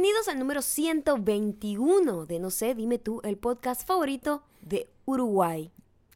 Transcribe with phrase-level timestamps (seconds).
[0.00, 5.70] Bienvenidos al número 121 de No sé, dime tú, el podcast favorito de Uruguay.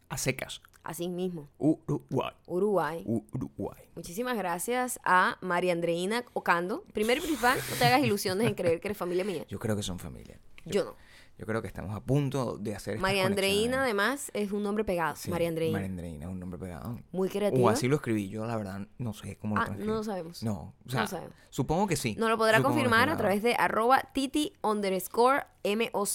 [0.09, 0.63] A secas.
[0.83, 2.33] Así mismo, Uruguay.
[2.47, 3.05] Uruguay.
[3.05, 3.83] Uruguay.
[3.95, 6.85] Muchísimas gracias a María Andreina Ocando.
[6.95, 9.45] Primero y principal, no te hagas ilusiones en creer que eres familia mía.
[9.51, 10.41] Yo creo que son familia.
[10.65, 10.97] Yo no.
[11.37, 15.17] Yo creo que estamos a punto de hacer María Andreina, además, es un nombre pegado.
[15.17, 15.73] Sí, María Andreina.
[15.73, 17.01] María Andreina es un nombre pegado.
[17.11, 17.73] Muy O creativa.
[17.73, 18.29] así lo escribí.
[18.29, 20.43] Yo, la verdad, no sé cómo lo Ah, no lo sabemos.
[20.45, 21.35] No, o No sea, lo sabemos.
[21.51, 22.15] supongo que sí.
[22.17, 26.09] Nos lo podrá Supongo confirmar a través de arroba titi underscore moc.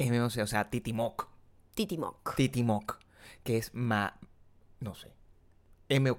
[0.00, 1.28] MOC, o sea, Titimoc.
[1.74, 2.34] Titimoc.
[2.34, 2.98] Titimoc.
[3.44, 4.18] Que es ma...
[4.80, 5.12] No sé.
[5.88, 6.16] M...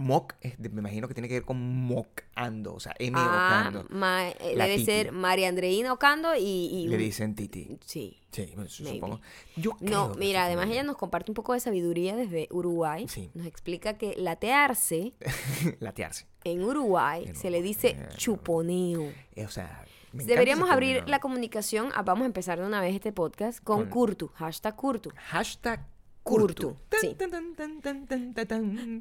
[0.00, 0.10] Moc.
[0.10, 2.74] Moc, es de- me imagino que tiene que ver con mocando.
[2.74, 3.86] O sea, M Ah, ocando.
[3.90, 4.84] ma- eh, debe Titi.
[4.86, 6.40] ser María Andreina Ocando y...
[6.42, 7.78] y Le dicen Titi.
[7.84, 8.16] Sí.
[8.32, 9.20] Sí, pues, supongo.
[9.56, 13.06] Yo creo No, mira, además ella nos comparte un poco de sabiduría desde Uruguay.
[13.08, 13.30] Sí.
[13.34, 15.14] Nos explica que latearse
[15.80, 16.26] Latearse.
[16.44, 19.02] en Uruguay En se le dice eh, chuponeo.
[19.34, 22.94] Eh, O sea, me Deberíamos abrir la comunicación, ah, vamos a empezar de una vez
[22.94, 25.10] este podcast con Con- Curtu, hashtag Curtu.
[25.16, 25.86] Hashtag
[26.22, 26.76] Curtu, Curtu.
[27.00, 27.16] sí.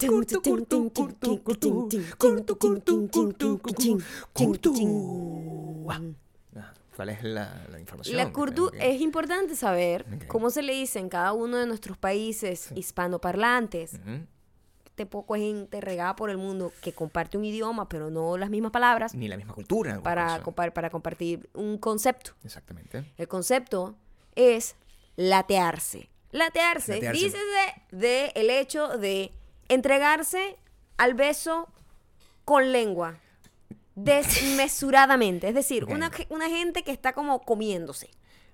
[0.08, 1.90] Curtu, curtu, curtu, curtu.
[2.18, 3.60] Curtu, curtu, curtu,
[4.34, 4.74] curtu.
[6.96, 8.18] ¿Cuál es la, la información?
[8.18, 10.28] La Curtu que- es importante saber Ok.
[10.28, 13.94] cómo se le dice en cada uno de nuestros países hispanoparlantes.
[13.94, 14.26] Ujú.
[14.86, 18.50] Este poco es gente regada por el mundo que comparte un idioma, pero no las
[18.50, 19.94] mismas palabras, Ni la misma cultura.
[19.94, 22.32] algunos para, para compartir un concepto.
[22.44, 23.06] Exactamente.
[23.18, 23.96] El concepto
[24.36, 24.76] es
[25.16, 26.10] latearse.
[26.32, 27.22] Latearse, Latearse.
[27.24, 29.32] dícese de el hecho de
[29.68, 30.58] entregarse
[30.98, 31.68] al beso
[32.46, 33.20] con lengua.
[33.96, 35.48] Desmesuradamente.
[35.50, 38.10] Es decir, una, una gente que está como comiéndose.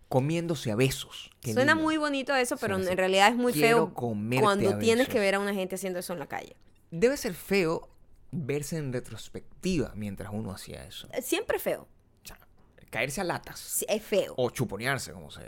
[0.10, 1.32] Comiéndose a besos.
[1.42, 1.84] Qué Suena lindo.
[1.84, 2.92] muy bonito eso, pero Suena así.
[2.94, 3.94] en realidad es muy Quiero feo
[4.42, 6.56] cuando tienes que ver a una gente haciendo eso en la calle.
[6.92, 7.90] Debe ser feo
[8.32, 11.08] verse en retrospectiva mientras uno hacía eso.
[11.12, 11.88] Eh, Siempre feo.
[12.24, 12.38] O sea,
[12.90, 13.60] caerse a latas.
[13.60, 14.34] Sí, Es feo.
[14.38, 15.42] O chuponearse, como se...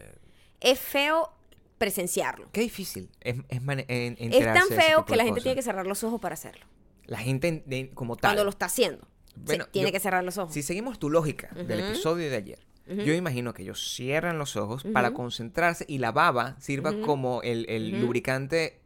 [0.59, 1.31] Es feo
[1.77, 2.49] presenciarlo.
[2.51, 3.09] Qué difícil.
[3.21, 5.43] Es, es, en- Es tan feo que la gente cosas.
[5.43, 6.65] tiene que cerrar los ojos para hacerlo.
[7.05, 8.29] La gente de- como tal.
[8.31, 9.07] Cuando lo está haciendo.
[9.29, 10.53] se- Bueno, tiene yo- que cerrar los ojos.
[10.53, 14.83] Si seguimos tu lógica del episodio de ayer, yo imagino que ellos cierran los ojos
[14.93, 18.79] para concentrarse y la baba sirva como el, el lubricante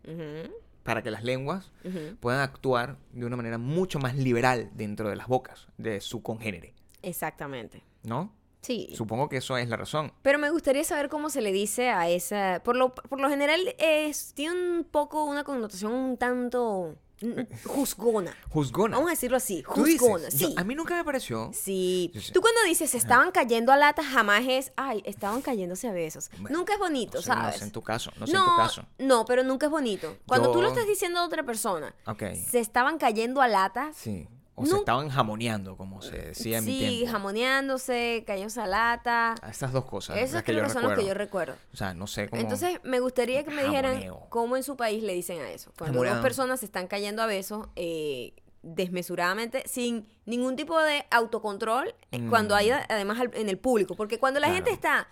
[0.83, 1.71] para que las lenguas
[2.19, 6.73] puedan actuar de una manera mucho más liberal dentro de las bocas de su congénere,
[7.03, 7.83] Exactamente.
[8.03, 8.33] ¿no?
[8.61, 8.93] Sí.
[8.95, 10.13] Supongo que eso es la razón.
[10.21, 12.61] Pero me gustaría saber cómo se le dice a esa.
[12.63, 16.95] Por lo, por lo general, es, tiene un poco una connotación un tanto
[17.65, 18.35] juzgona.
[18.49, 18.97] Juzgona.
[18.97, 20.29] Vamos a decirlo así, dices, juzgona.
[20.29, 20.53] yo- Sí.
[20.57, 21.51] a mí nunca me pareció.
[21.53, 22.11] Sí.
[22.33, 26.29] Tú cuando dices se estaban cayendo a latas, jamás es, ay, estaban cayéndose a besos.
[26.39, 27.55] Bueno, nunca es bonito, No sé, no ¿sabes?
[27.57, 28.85] sé en tu caso, no sé en tu caso.
[28.99, 30.17] no, pero nunca es bonito.
[30.27, 32.23] Cuando tú lo estás diciendo a otra persona, Ok.
[32.49, 33.95] se estaban cayendo a latas.
[33.97, 34.27] Sí.
[34.55, 37.11] O se estaban jamoneando, como se decía en mi Sí, tiempo.
[37.11, 39.35] jamoneándose, cayéndose a lata.
[39.41, 40.17] A Esas dos cosas.
[40.17, 41.55] Esas que creo yo que son las que yo recuerdo.
[41.73, 42.41] O sea, no sé cómo.
[42.41, 45.71] Entonces, me gustaría que me dijeran cómo en su país le dicen a eso.
[45.77, 46.17] Cuando Jamoneado.
[46.17, 52.19] dos personas se están cayendo a besos eh, desmesuradamente, sin ningún tipo de autocontrol, eh,
[52.19, 52.29] Mm.
[52.29, 53.95] cuando hay además en el público.
[53.95, 54.57] Porque cuando la Claro.
[54.57, 55.07] gente está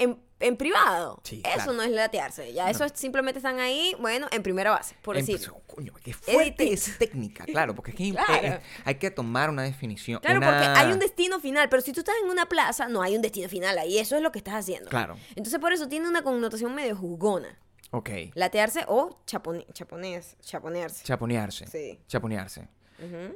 [0.00, 1.72] en, en privado, Sí, eso claro.
[1.74, 2.52] no es latearse.
[2.52, 5.60] Ya eso es simplemente están ahí, bueno, en primera base, por Em- decirlo.
[5.66, 8.60] Coño, qué fuerte es técnica, claro, porque es que Claro.
[8.84, 10.20] hay que tomar una definición.
[10.20, 13.02] Claro, una- porque hay un destino final, pero si tú estás en una plaza, no
[13.02, 14.88] hay un destino final ahí, eso es lo que estás haciendo.
[14.90, 15.16] Claro.
[15.36, 17.58] Entonces, por eso tiene una connotación medio juzgona.
[17.92, 18.08] Ok.
[18.34, 20.36] Latearse o chapone, chaponearse.
[20.42, 21.66] Chaponearse.
[21.66, 22.00] Sí.
[22.06, 22.68] Chaponearse.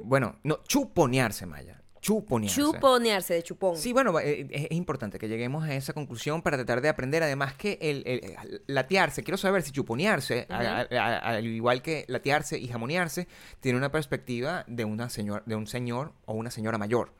[0.03, 1.81] Bueno, no, chuponearse, Maya.
[2.05, 2.61] Chuponearse.
[2.61, 3.75] Chuponearse de chupón.
[3.77, 7.23] Sí, bueno, eh, es, es importante que lleguemos a esa conclusión para tratar de aprender.
[7.23, 11.81] Además que el, el- el latearse, quiero saber si chuponearse, a- a- a- al igual
[11.81, 13.27] que latearse y jamonearse,
[13.59, 17.11] tiene una perspectiva de, una señor, de un señor o una señora mayor.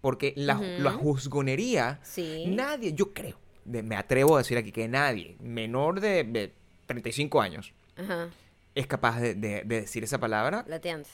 [0.00, 0.64] Porque la, Ujú.
[0.78, 2.46] la juzgonería, Sí.
[2.48, 3.36] nadie, yo creo,
[3.66, 6.54] de- me atrevo a decir aquí que nadie menor de, de
[6.86, 8.30] 35 años Ajá.
[8.80, 10.64] Es capaz de, de- de decir esa palabra.
[10.68, 11.08] Lateante.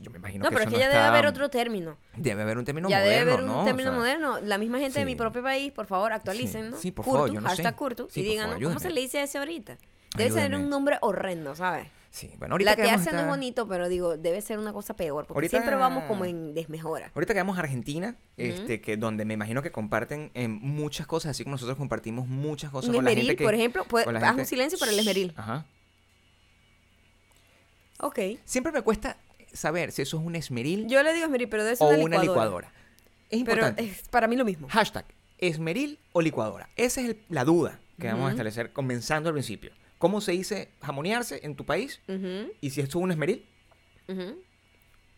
[0.00, 1.96] Yo me imagino No, que pero es que ya debe haber otro término.
[2.16, 3.60] Debe haber un término ya moderno, debe haber un ¿no?
[3.62, 4.40] O término sea, moderno.
[4.40, 6.76] La misma gente de mi propio país, por favor, actualicen, Sí, ¿no?
[6.78, 7.72] sí, por Curtu, favor, yo no sé.
[7.74, 8.60] Curtu, Sí, y digan.
[8.62, 9.76] ¿cómo se le dice a ese ahorita?
[10.16, 11.88] Debe ser un nombre horrendo, ¿sabes?
[12.10, 15.24] Sí, bueno, ahorita Latearse no es estar- bonito, pero digo, debe ser una cosa peor,
[15.26, 17.10] porque Ahorita- siempre vamos como en desmejora.
[17.14, 21.30] Ahorita que vamos a Argentina, este, que donde me imagino que comparten eh, muchas cosas,
[21.30, 23.44] así como nosotros compartimos muchas cosas Un con la esmeril, gente que...
[23.44, 25.32] por ejemplo, puede- la haz un silencio para el esmeril.
[25.38, 25.64] Ajá.
[28.02, 28.18] Ok.
[28.44, 29.16] Siempre me cuesta
[29.52, 32.18] saber si eso es un esmeril Yo le digo esmeril, pero debe ser o una
[32.20, 32.22] licuadora.
[32.22, 32.68] licuadora.
[32.68, 32.74] Es
[33.30, 33.84] Pero importante.
[33.84, 34.68] es para mí lo mismo.
[34.68, 35.06] Hashtag,
[35.38, 36.68] esmeril o licuadora.
[36.76, 39.72] Esa es el- la duda que vamos a establecer comenzando al principio.
[39.98, 42.00] ¿Cómo se dice jamonearse en tu país?
[42.60, 43.46] Y si esto es un esmeril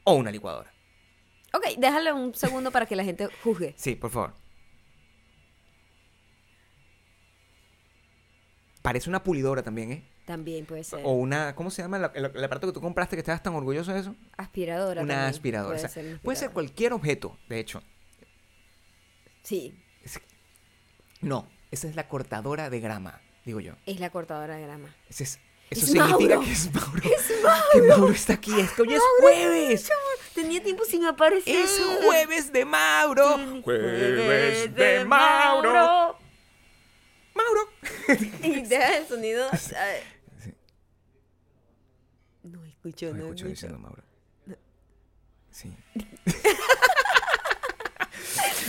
[0.05, 0.71] o una licuadora.
[1.55, 3.75] Ok, déjale un segundo para que la gente juzgue.
[3.77, 4.35] Sí, por favor.
[8.83, 10.05] Parece una pulidora también, ¿eh?
[10.27, 11.01] También puede ser.
[11.05, 11.99] O una, ¿cómo se llama?
[11.99, 14.15] la- El, el aparato que tú compraste que estabas tan orgulloso de eso.
[14.39, 15.03] Aspiradora.
[15.03, 15.31] Una también.
[15.31, 15.75] aspiradora.
[15.77, 17.83] Puede, o sea, ser puede cualquier objeto, de hecho.
[19.43, 19.75] Sí,
[21.21, 23.75] No, esa es la cortadora de grama, digo yo.
[23.87, 24.95] es la cortadora de grama.
[25.11, 25.39] Ese es-
[25.71, 26.41] eso Es significa Mauro.
[26.41, 27.03] que es Mauro.
[27.73, 28.59] Que Mauro está aquí.
[28.61, 29.91] Es que hoy es jueves.
[30.35, 31.55] Tenía tiempo sin aparecer.
[31.57, 33.39] Es jueves de Mauro.
[33.63, 36.19] Jueves de Mauro.
[37.35, 37.61] Mauro.
[38.43, 39.47] Y deja el sonido.
[42.85, 43.49] No escucho, No no, escucho escucho.
[43.49, 44.03] diciendo Mauro.
[45.51, 45.75] Sí.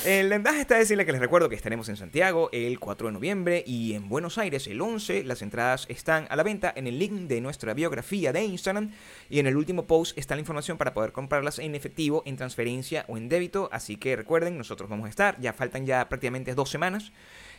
[0.05, 3.63] El vendaje está decirle que les recuerdo que estaremos en Santiago el 4 de noviembre
[3.65, 5.23] y en Buenos Aires el 11.
[5.23, 8.91] Las entradas están a la venta en el link de nuestra biografía de Instagram
[9.31, 13.05] y en el último post está la información para poder comprarlas en efectivo, en transferencia
[13.07, 13.67] o en débito.
[13.71, 15.39] Así que recuerden, nosotros vamos a estar.
[15.41, 17.11] Ya faltan ya prácticamente dos semanas.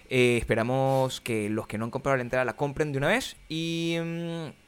[0.09, 3.37] Eh, esperamos que los que no han comprado la entrada la compren de una vez
[3.49, 3.97] y...
[4.01, 4.66] mm,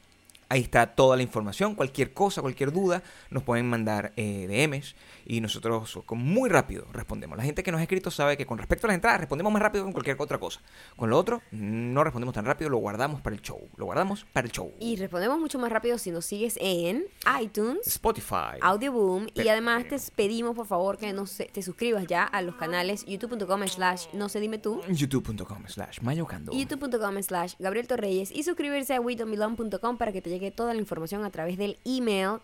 [0.50, 4.94] Ahí está toda la información, cualquier cosa, cualquier duda, nos pueden mandar eh, DMs
[5.30, 7.36] y nosotros muy rápido respondemos.
[7.36, 9.60] La gente que nos ha escrito sabe que con respecto a las entradas respondemos más
[9.62, 10.60] rápido que con cualquier otra cosa.
[10.96, 13.60] Con lo otro no respondemos tan rápido, lo guardamos para el show.
[13.76, 14.72] Lo guardamos para el show.
[14.80, 17.04] Y respondemos mucho más rápido si nos sigues en
[17.40, 18.56] iTunes, Spotify.
[18.62, 19.26] Audioboom.
[19.34, 23.04] Y además te pedimos, por favor, que no se- te suscribas ya a los canales
[23.06, 24.80] youtube.com slash no sé dime tú.
[24.90, 26.52] youtube.com slash mayocando.
[26.52, 31.24] youtube.com slash Gabriel Torreyes y suscribirse a widomilon.com para que te llegue toda la información
[31.24, 32.38] a través del email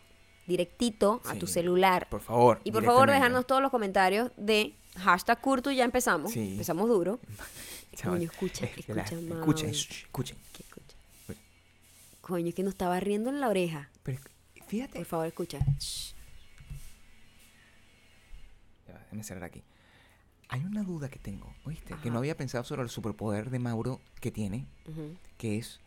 [0.47, 2.09] directito a tu celular.
[2.09, 2.61] Por favor.
[2.65, 6.33] Y por favor dejarnos todos los comentarios de hashtag Curto ya empezamos.
[6.33, 6.53] Sí.
[6.53, 7.21] Empezamos duro.
[7.95, 9.73] Chaval, Coño, escucha, es que la- escucha, escuchen, Mauro.
[9.73, 10.37] shh, escuchen.
[10.53, 10.97] ¿Qué escucha?
[11.29, 11.37] Uy.
[12.21, 13.89] Coño, es que nos estaba riendo en la oreja.
[14.03, 14.21] Pero
[14.67, 14.99] fíjate.
[14.99, 15.59] Por favor, escucha.
[15.79, 16.13] Shh.
[18.89, 19.63] Ya déjame cerrar aquí.
[20.49, 21.95] Hay una duda que tengo, ¿oíste?
[22.03, 24.67] Que no había pensado sobre el superpoder de Mauro que tiene,
[25.39, 25.81] que es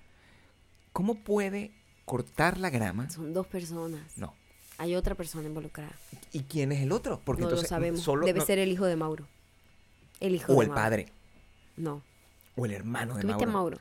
[0.94, 1.72] cómo puede
[2.06, 3.10] cortar la grama.
[3.10, 4.18] Son dos personas.
[4.18, 4.34] No.
[4.78, 5.92] Hay otra persona involucrada.
[6.32, 7.20] ¿Y quién es el otro?
[7.24, 8.02] Porque no entonces lo sabemos.
[8.02, 9.28] solo Debe no- ser el hijo de Mauro.
[10.20, 10.82] El hijo o de el Mauro.
[10.84, 11.12] padre
[11.78, 12.02] No.
[12.56, 13.78] o el hermano de ¿Tú viste a Mauro.
[13.78, 13.80] Mauro?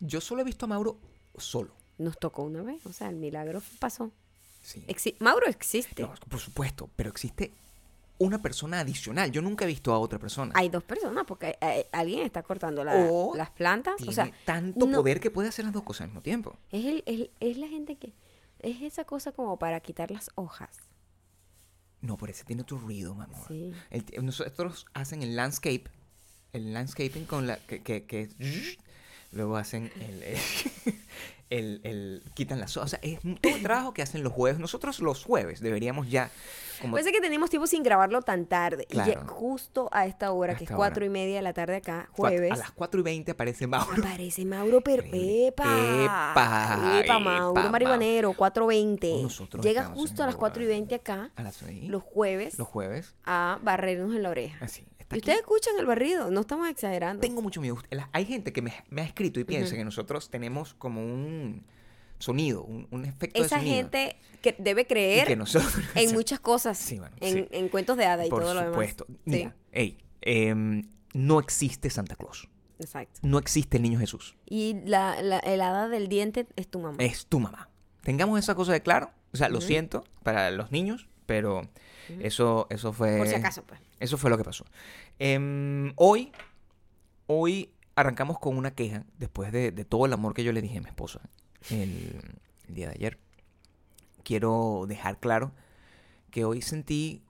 [0.00, 0.96] Yo solo he visto a Mauro
[1.36, 1.70] solo.
[1.98, 2.84] Nos tocó una vez.
[2.86, 4.10] O sea, el milagro pasó.
[4.62, 4.84] Sí.
[4.88, 6.02] Exi- Mauro existe.
[6.02, 7.52] No, por supuesto, pero existe
[8.18, 9.32] una persona adicional.
[9.32, 10.52] Yo nunca he visto a otra persona.
[10.56, 13.96] Hay dos personas porque hay- hay- alguien está cortando la- las plantas.
[13.96, 16.56] Tiene O sea, tanto no- poder que puede hacer las dos cosas al mismo tiempo.
[16.70, 18.12] es, el- es la gente que...
[18.62, 20.78] Es esa cosa como para quitar las hojas.
[22.00, 23.36] No, por eso tiene otro ruido, mamá.
[23.46, 23.72] Sí.
[23.90, 25.84] El nosotros hacen el landscape,
[26.52, 28.28] el landscaping con la que, que,
[29.30, 30.22] luego hacen el,
[31.58, 32.94] el, el- quitan las hojas.
[32.94, 34.58] O sea, es todo el trabajo que hacen los jueves.
[34.58, 36.30] Nosotros los jueves deberíamos ya
[36.80, 38.86] como ser que tenemos tiempo sin grabarlo tan tarde.
[38.88, 39.12] Y Claro.
[39.12, 41.06] ya justo a esta hora, A que es cuatro hora.
[41.06, 42.50] y media de la tarde acá, jueves.
[42.50, 43.92] a las 4 y 20 aparece Mauro.
[44.02, 45.62] Aparece Mauro, pero epa,
[46.04, 49.12] Epa, epa, Mauro epa, marihuanero, 4.20.
[49.14, 50.66] Oh, nosotros Llega justo a las 4 y.
[50.66, 53.14] 20 acá, A las seis, los jueves, los jueves.
[53.24, 54.64] a barrernos en la oreja.
[54.64, 54.84] Así.
[55.12, 57.20] Está Y ustedes escuchan el barrido, no estamos exagerando.
[57.20, 57.78] Tengo mucho miedo.
[58.12, 59.76] Hay gente que me, me ha escrito y piensa Ujú.
[59.76, 61.64] que nosotros tenemos como un
[62.18, 63.76] sonido, un, un efecto de Esa sonido.
[63.76, 67.48] gente que debe creer que nosotros en muchas cosas, Sí, bueno, en, sí.
[67.50, 68.74] en cuentos de hada y Por todo lo demás.
[68.74, 69.06] supuesto.
[69.08, 72.48] Sí, Mira, ey, em, no existe Santa Claus.
[72.78, 73.20] exacto.
[73.22, 74.36] No existe el niño Jesús.
[74.46, 76.96] Y la, la, el hada del diente es tu mamá.
[77.00, 77.68] Es tu mamá.
[78.02, 79.10] Tengamos esa cosa de claro.
[79.32, 79.66] O sea, lo Ujú.
[79.66, 81.68] siento para los niños, pero
[82.20, 83.18] eso, eso fue.
[83.18, 83.80] Por si acaso, pues.
[84.00, 84.64] Eso fue lo que pasó.
[85.18, 86.32] Em, hoy,
[87.26, 90.78] hoy arrancamos con una queja después de, de todo el amor que yo le dije
[90.78, 91.20] a mi esposa
[91.70, 92.20] el,
[92.68, 93.18] el día de ayer.
[94.24, 95.52] Quiero dejar claro
[96.30, 97.22] que hoy sentí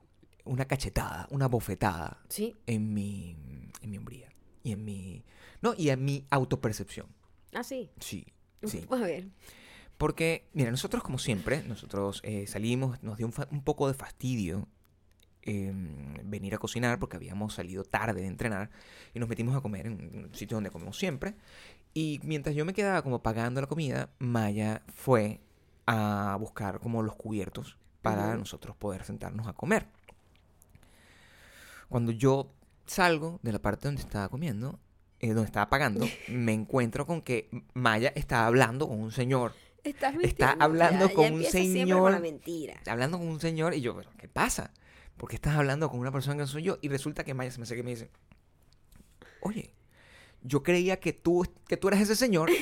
[0.45, 2.55] una cachetada, una bofetada Sí.
[2.67, 3.35] en mi,
[3.81, 4.29] en mi hombría
[4.63, 5.23] y en mi,
[5.61, 7.07] no, y en mi autopercepción.
[7.53, 7.89] Ah, sí.
[7.99, 8.25] Sí,
[8.63, 8.85] sí.
[8.89, 9.27] A ver.
[10.03, 14.67] Porque, mira, nosotros como siempre, nosotros eh, salimos, nos dio un, poco de fastidio
[15.43, 15.71] eh,
[16.25, 18.69] venir a cocinar porque habíamos salido tarde de entrenar
[19.13, 21.35] y nos metimos a comer en un sitio donde comemos siempre.
[21.93, 25.39] Y mientras yo me quedaba como pagando la comida, Maya fue
[25.85, 29.87] a buscar como los cubiertos para nosotros poder sentarnos a comer.
[31.87, 32.51] Cuando yo
[32.85, 34.81] salgo de la parte donde estaba comiendo,
[35.21, 40.15] eh, donde estaba pagando, me encuentro con que Maya estaba hablando con un señor Estás
[40.21, 41.99] Está hablando ya, con ya un señor.
[42.01, 42.79] con la mentira.
[42.87, 44.71] hablando con un señor y yo, "¿Pero ¿qué pasa?
[45.17, 46.77] ¿Por qué estás hablando con una persona que no soy yo?
[46.81, 48.09] Y resulta que Maya se me acerca y me dice,
[49.41, 49.73] oye,
[50.41, 52.49] yo creía que tú, que tú eras ese señor.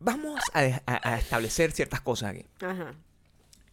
[0.00, 2.46] Vamos a, de- a- a establecer ciertas cosas aquí.
[2.60, 2.94] Ajá.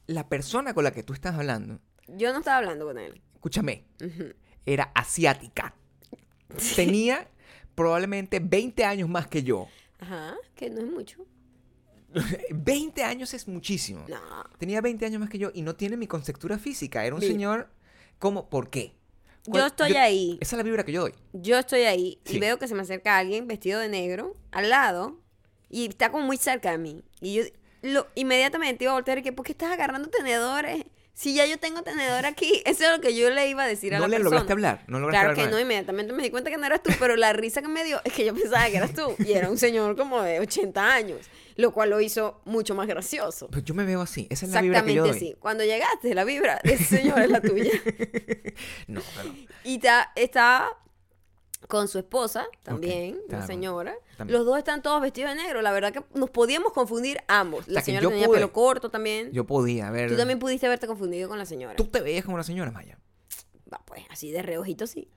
[0.07, 3.21] la persona con la que tú estás hablando, Yo no estaba hablando con él.
[3.35, 3.85] escúchame,
[4.65, 5.73] era asiática.
[6.75, 7.27] Tenía
[7.75, 9.67] probablemente 20 años más que yo.
[10.05, 11.25] Ajá, que no es mucho.
[12.51, 14.05] 20 años es muchísimo.
[14.07, 14.19] No.
[14.57, 17.05] Tenía 20 años más que yo y no tiene mi conceptura física.
[17.05, 17.31] Era un Mira.
[17.31, 17.69] señor
[18.19, 18.93] como, ¿por qué?
[19.45, 20.37] Yo ¿Cuál- estoy ahí.
[20.41, 21.13] Esa es la vibra que yo doy.
[21.33, 22.37] Yo estoy ahí Sí.
[22.37, 25.19] y veo que se me acerca alguien vestido de negro al lado
[25.69, 27.03] y está como muy cerca de mí.
[27.21, 27.43] Y yo
[27.81, 30.85] lo, inmediatamente iba a voltear y que, ¿por qué estás agarrando tenedores?
[31.17, 32.61] Si ya yo tengo tenedor aquí.
[32.65, 34.29] Eso es lo que yo le iba a decir a No la le persona.
[34.31, 34.83] lograste hablar.
[34.87, 37.15] No lograste Claro hablar que no, inmediatamente me di cuenta que no eras tú, pero
[37.15, 39.15] la risa que me dio es que yo pensaba que eras tú.
[39.25, 41.21] Y era un señor como de 80 años,
[41.55, 43.47] lo cual lo hizo mucho más gracioso.
[43.49, 44.27] Pues yo me veo así.
[44.29, 45.39] Esa es la vibra que yo Exactamente así.
[45.39, 47.71] Cuando llegaste, la vibra de ese señor es la tuya.
[48.87, 50.69] No, pero Y ta- está
[51.67, 53.95] con su esposa también, la señora.
[54.17, 54.37] también.
[54.37, 55.61] Los dos están todos vestidos de negro.
[55.61, 57.67] La verdad que nos podíamos confundir ambos.
[57.67, 59.31] La sea, señora tenía pude- pelo corto también.
[59.31, 60.09] yo podía ver.
[60.11, 61.75] Tú también pudiste haberte confundido con la señora.
[61.75, 62.99] Tú te veías como una señora, Maya.
[63.71, 65.09] Va, pues así de reojito sí.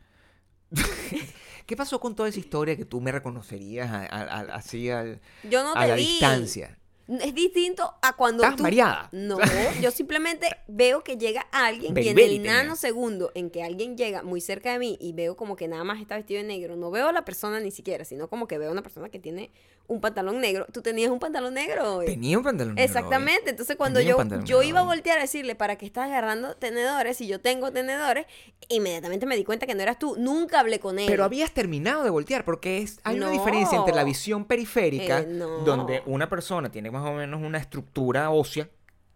[1.67, 5.21] ¿Qué pasó con toda esa historia que tú me reconocerías a- a- a- así al-
[5.45, 6.03] Yo no a te la vi.
[6.07, 6.79] distancia?
[7.09, 8.63] Es distinto a cuando ¿Estás tú...
[8.63, 9.09] mareada?
[9.13, 9.39] No,
[9.81, 14.23] yo simplemente veo que llega alguien y en Beriberi el nanosegundo en que alguien llega
[14.23, 16.91] muy cerca de mí y veo como que nada más está vestido de negro, no
[16.91, 19.51] veo a la persona ni siquiera, sino como que veo a una persona que tiene
[19.87, 20.67] un pantalón negro.
[20.71, 22.07] ¿Tú tenías un pantalón negro hoy?
[22.07, 22.87] Tenía un pantalón negro hoy.
[22.87, 26.57] Exactamente, entonces cuando Tenía yo, yo iba a voltear a decirle para qué estás agarrando
[26.57, 28.27] tenedores y yo tengo tenedores,
[28.69, 31.07] inmediatamente me di cuenta que no eras tú, nunca hablé con él.
[31.09, 35.27] Pero habías terminado de voltear porque es, hay una diferencia entre la visión periférica, Eh,
[35.27, 35.61] no.
[35.61, 38.69] donde una persona tiene más o menos una estructura ósea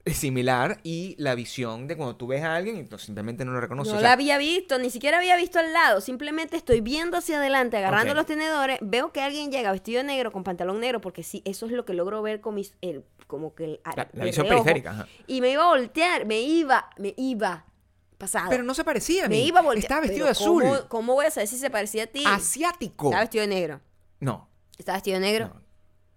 [0.06, 3.60] similar, y la visión de cuando tú ves a alguien y tú simplemente no lo
[3.60, 3.92] reconoces.
[3.92, 6.00] No O sea, la había visto, ni siquiera había visto al lado.
[6.00, 8.78] Simplemente estoy viendo hacia adelante, agarrando los tenedores.
[8.80, 11.84] Veo que alguien llega vestido de negro con pantalón negro, porque sí, eso es lo
[11.84, 12.74] que logro ver con mis.
[12.80, 14.64] El, como que el, la, visión reojo.
[14.64, 14.90] periférica.
[14.90, 15.06] ajá.
[15.28, 17.64] Y me iba a voltear, me iba, me iba.
[18.18, 18.50] Pasado.
[18.50, 19.36] Pero no se parecía a mí.
[19.36, 19.84] me iba a voltear.
[19.84, 20.62] Estaba vestido Pero de azul.
[20.62, 22.24] ¿cómo, ¿Cómo voy a saber si se parecía a ti?
[22.26, 23.06] Asiático.
[23.06, 23.80] Estaba vestido de negro.
[24.20, 24.48] No,
[24.78, 25.48] ¿Estaba vestido de negro?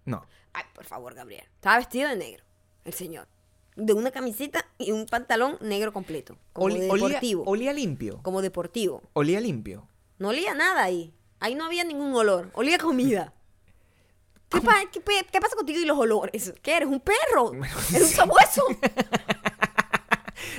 [0.04, 0.26] no, no.
[0.56, 1.44] Ay, por favor, Gabriel.
[1.56, 2.42] Estaba vestido de negro,
[2.86, 3.28] el señor.
[3.76, 6.38] De una camiseta y un pantalón negro completo.
[6.54, 7.44] Como Oli- de olía, deportivo.
[7.46, 8.20] olía limpio.
[8.22, 9.02] como deportivo.
[9.12, 9.86] Olía limpio.
[10.18, 11.12] No olía nada ahí.
[11.40, 12.50] Ahí no había ningún olor.
[12.54, 13.34] Olía comida.
[14.48, 16.54] ¿Qué, pa- qué pe- qué pasa contigo y los olores?
[16.62, 16.88] ¿Qué eres?
[16.88, 17.52] ¿Un perro?
[17.90, 18.62] ¿Eres un sabueso?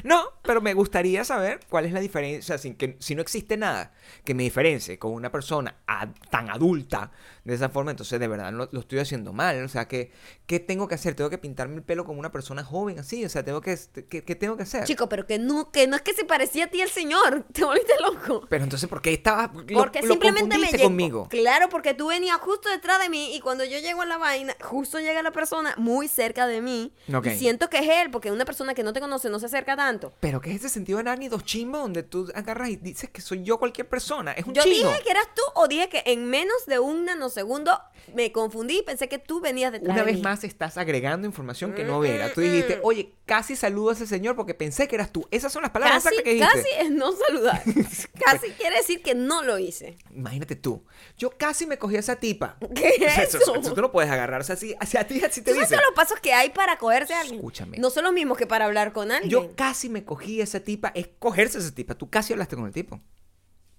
[0.03, 2.39] No, pero me gustaría saber cuál es la diferencia.
[2.39, 3.91] O sea, sin que, si no existe nada
[4.23, 7.11] que me diferencie con una persona a- tan adulta
[7.43, 9.63] de esa forma, entonces de verdad lo, lo estoy haciendo mal.
[9.63, 10.11] O sea, ¿qué,
[10.45, 11.15] ¿qué tengo que hacer?
[11.15, 13.23] ¿Tengo que pintarme el pelo como una persona joven así?
[13.23, 13.77] O sea, ¿tengo que,
[14.09, 14.83] ¿qué, qué tengo que hacer?
[14.83, 17.45] Chico, pero que no, que no es que se parecía a ti el señor.
[17.53, 18.45] Te volviste loco.
[18.49, 20.83] Pero entonces, ¿por qué estaba lo, Porque lo simplemente me llegó.
[20.83, 21.27] conmigo?
[21.29, 24.55] Claro, porque tú venías justo detrás de mí y cuando yo llego a la vaina,
[24.61, 26.93] justo llega la persona muy cerca de mí.
[27.13, 27.27] Ok.
[27.27, 29.75] Y siento que es él, porque una persona que no te conoce no se acerca
[29.77, 30.11] tanto.
[30.19, 33.43] Pero ¿qué es ese sentido de arácnido chimbo donde tú agarras y dices que soy
[33.43, 34.33] yo cualquier persona?
[34.33, 34.89] Es un Yo chino.
[34.89, 37.79] dije que eras tú o dije que en menos de un nanosegundo
[38.13, 40.21] me confundí y pensé que tú venías detrás Una de vez mí.
[40.21, 42.33] más estás agregando información que no Mm, era.
[42.33, 42.79] Tú mm, dijiste, mm.
[42.83, 45.27] oye, casi saludo a ese señor porque pensé que eras tú.
[45.29, 46.71] Esas son las palabras Casi, exactas que dijiste.
[46.75, 47.61] casi es no saludar.
[48.25, 49.97] casi quiere decir que no lo hice.
[50.15, 50.83] Imagínate tú.
[51.17, 52.57] Yo casi me cogí a esa tipa.
[52.73, 53.55] ¿Qué O sea, es eso, eso?
[53.55, 54.41] eso tú no puedes agarrar.
[54.41, 55.83] O sea, así, hacia ti así te ¿Tú sabes dicen.
[55.85, 57.35] los pasos que hay para cogerse a alguien?
[57.35, 57.77] Escúchame.
[57.77, 59.29] No son los mismos que para hablar con alguien.
[59.29, 60.91] Yo casi me cogí a esa tipa.
[60.95, 61.93] Es cogerse a esa tipa.
[61.95, 62.99] Tú casi hablaste con el tipo.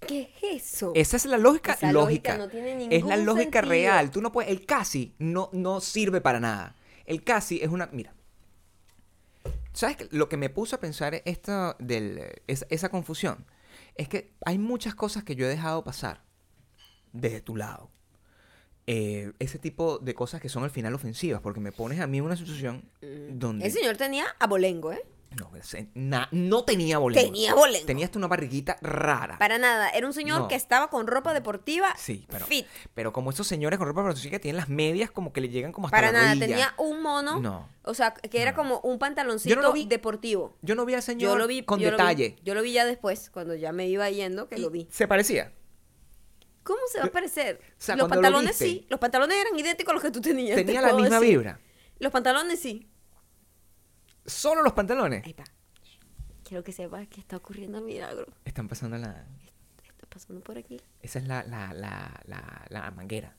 [0.07, 0.93] ¿Qué es eso?
[0.95, 2.37] Esa es la lógica Esa lógica.
[2.37, 3.69] lógica no tiene es la ningún lógica sentido.
[3.71, 4.11] real.
[4.11, 4.49] Tú no puedes.
[4.51, 6.75] El casi no, no sirve para nada.
[7.05, 7.89] El casi es una.
[7.91, 8.13] Mira.
[9.73, 10.07] ¿Sabes qué?
[10.11, 13.45] lo que me puso a pensar esto del, es- esa confusión?
[13.95, 16.23] Es que hay muchas cosas que yo he dejado pasar
[17.13, 17.89] desde tu lado.
[18.87, 22.17] Eh, ese tipo de cosas que son al final ofensivas, porque me pones a mí
[22.17, 22.89] en una situación
[23.29, 23.65] donde.
[23.65, 25.05] El señor tenía abolengo, ¿eh?
[25.37, 25.51] No,
[25.93, 27.23] na- no tenía boleto.
[27.23, 27.85] Tenía abolengo.
[27.85, 29.37] Tenías tú una barriguita rara.
[29.37, 29.89] Para nada.
[29.89, 30.47] Era un señor No.
[30.47, 32.65] que estaba con ropa deportiva Sí, pero, fit.
[32.95, 35.87] pero como esos señores con ropa que tienen las medias como que le llegan como
[35.87, 36.29] hasta Para la nada.
[36.29, 36.47] rodilla.
[36.47, 37.39] Tenía un mono.
[37.39, 37.69] No.
[37.83, 38.57] O sea, que era No.
[38.57, 39.85] como un pantaloncito Yo no lo vi.
[39.85, 40.57] deportivo.
[40.63, 42.35] Yo no vi al señor Yo lo vi con yo lo vi- detalle.
[42.43, 44.87] yo lo vi ya después, cuando ya me iba yendo, que Y lo vi.
[44.91, 45.53] Se parecía.
[46.63, 47.61] ¿Cómo se va a parecer?
[47.77, 48.87] sea, los lo pantalones viste- sí.
[48.89, 50.55] Los pantalones eran idénticos a los que tú tenías.
[50.55, 51.37] te Tenía la puedo misma decir.
[51.37, 51.59] vibra.
[51.99, 52.88] Los pantalones sí.
[54.29, 55.23] Solo los pantalones.
[55.25, 55.43] Ahí está.
[56.43, 58.25] Quiero que sepas que está ocurriendo el milagro.
[58.45, 59.25] Están pasando la.
[59.87, 60.79] Está pasando por aquí.
[61.01, 63.35] Esa es la, la, la, la, la manguera.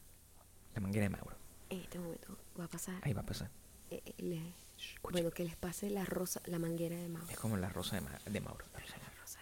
[0.75, 1.37] La manguera de Mauro.
[1.71, 2.97] En este momento va a pasar.
[3.03, 3.51] Ahí va a pasar.
[3.91, 4.55] eh, eh, le-
[5.03, 7.29] bueno, que les pase la rosa, la manguera de Mao.
[7.29, 8.65] Es como la rosa de, Ma- de Mauro.
[8.73, 9.13] la rosa Mauro.
[9.15, 9.41] La rosa.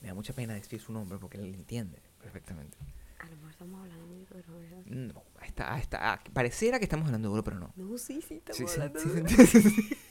[0.00, 2.76] Me da mucha pena decir su nombre porque él entiende perfectamente.
[3.18, 4.82] A lo mejor estamos hablando muy duro, ¿verdad?
[4.86, 7.72] No, está, está, pareciera que estamos hablando duro, pero no.
[7.76, 9.28] No, sí, sí, estamos Sí, sí, hablando sí, duro.
[9.46, 9.96] sí, sí.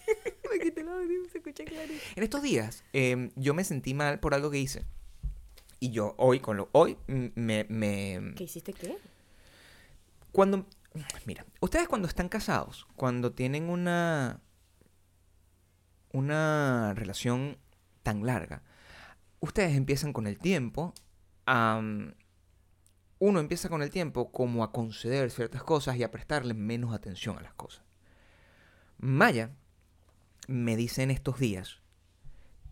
[2.15, 4.85] En estos días, em, yo me sentí mal por algo que hice.
[5.79, 8.97] Y yo hoy, con lo hoy, me, me- ¿Qué hiciste qué?
[10.31, 10.65] Cuando.
[11.25, 14.39] Mira, ustedes cuando están casados, cuando tienen una.
[16.13, 17.57] Una relación
[18.03, 18.63] tan larga,
[19.41, 20.93] ustedes empiezan con el tiempo
[21.45, 21.81] a.
[23.19, 27.37] Uno empieza con el tiempo como a conceder ciertas cosas y a prestarle menos atención
[27.37, 27.83] a las cosas.
[28.97, 29.51] Maya
[30.47, 31.79] me dice en estos días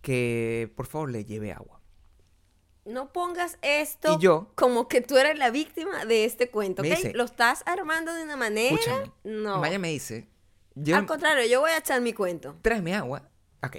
[0.01, 1.79] que por favor le lleve agua.
[2.85, 6.87] No pongas esto Y yo- como que tú eres la víctima de este cuento, ¿ok?
[6.89, 8.75] dice- Lo estás armando de una manera.
[9.23, 9.59] No.
[9.59, 10.27] Maya me dice.
[10.75, 12.57] Yo, Al contrario, yo voy a echar mi cuento.
[12.61, 13.29] tráeme agua.
[13.63, 13.77] Ok,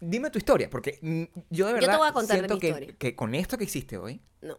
[0.00, 2.60] dime tu historia, porque mm, yo de Yo te verdad voy a contar siento mi
[2.60, 2.94] que, historia.
[2.98, 4.56] que con esto que hiciste hoy, No.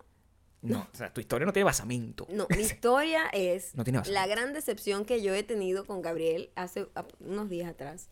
[0.61, 2.27] No, o sea, tu historia no tiene basamento.
[2.29, 6.49] No, mi historia es No tiene la gran decepción que yo he tenido con Gabriel
[6.55, 8.09] hace a- unos días atrás.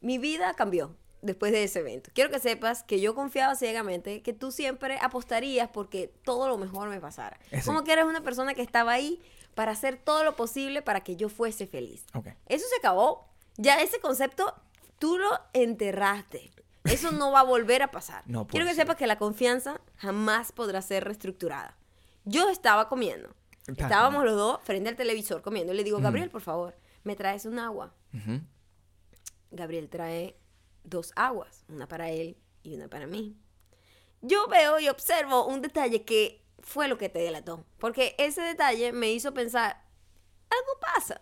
[0.00, 2.10] Mi vida cambió después de ese evento.
[2.14, 6.88] Quiero que sepas que yo confiaba ciegamente que tú siempre apostarías porque todo lo mejor
[6.88, 7.38] me pasara.
[7.50, 9.20] Ese- Como que eres una persona que estaba ahí
[9.54, 12.04] para hacer todo lo posible para que yo fuese feliz.
[12.14, 12.26] Ok.
[12.48, 13.28] Eso se acabó.
[13.56, 14.54] Ya ese concepto
[14.98, 16.50] tú lo enterraste.
[16.84, 18.24] Eso no va a volver a pasar.
[18.26, 18.82] No Quiero que ser.
[18.82, 21.76] sepas que la confianza jamás podrá ser reestructurada.
[22.24, 23.34] Yo estaba comiendo.
[23.66, 25.72] Estábamos los dos frente al televisor comiendo.
[25.72, 27.94] Y le digo, Gabriel, por favor, me traes un agua.
[29.50, 30.36] Gabriel trae
[30.84, 33.36] dos aguas, una para él y una para mí.
[34.20, 37.64] Yo veo y observo un detalle que fue lo que te delató.
[37.78, 39.84] Porque ese detalle me hizo pensar,
[40.50, 41.20] algo pasa.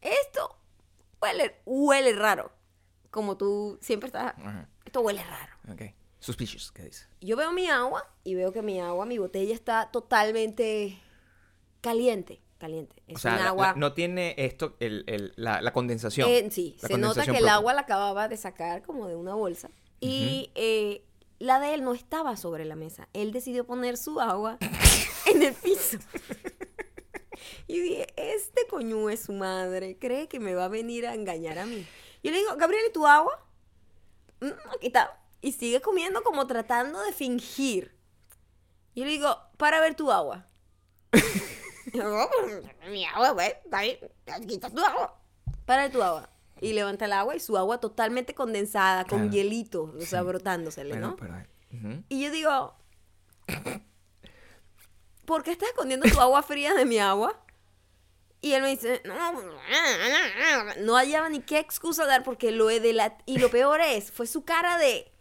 [0.00, 0.58] Esto
[1.20, 2.52] huele, huele raro.
[3.10, 4.68] Como tú siempre estás, Ajá.
[4.90, 5.52] Esto huele raro.
[5.72, 5.82] Ok.
[6.18, 7.06] Suspicious, ¿qué dice?
[7.20, 10.98] Yo veo mi agua y veo que mi agua, mi botella está totalmente
[11.80, 12.40] caliente.
[12.58, 12.94] Caliente.
[13.06, 13.66] Es o sea, un la- agua.
[13.68, 16.28] la- no tiene esto, el, el- la, la condensación.
[16.28, 19.34] Eh, sí, La se nota que el agua la acababa de sacar como de una
[19.34, 19.70] bolsa.
[20.00, 21.02] Y eh,
[21.38, 23.08] la de él no estaba sobre la mesa.
[23.14, 24.58] Él decidió poner su agua
[25.32, 25.98] en el piso.
[27.66, 29.96] Y dije, este coño es su madre.
[29.98, 31.86] Cree que me va a venir a engañar a mí.
[32.22, 33.42] Yo le digo, Gabriel, ¿y tu agua?
[34.40, 35.18] "Mm, aquí está.
[35.40, 37.96] Y sigue comiendo como tratando de fingir.
[38.94, 40.46] Y yo le digo, para ver tu agua.
[41.92, 42.28] Y yo, "Oh,
[42.90, 43.52] mi agua, güey.
[43.72, 45.18] Aquí está tu agua.
[45.64, 46.28] Para ver tu agua.
[46.60, 50.26] Y levanta el agua y su agua totalmente condensada, con hielito, o sea, Sí.
[50.26, 51.16] brotándosele, Bueno, ¿no?
[51.16, 51.34] pero.
[52.08, 52.74] Y yo digo,
[55.24, 57.40] ¿por qué estás escondiendo tu agua fría de mi agua?
[58.42, 59.14] Y él me dice, no,
[60.78, 63.20] no hallaba ni qué excusa dar porque lo he delat...
[63.26, 65.12] Y lo peor es, fue su cara de,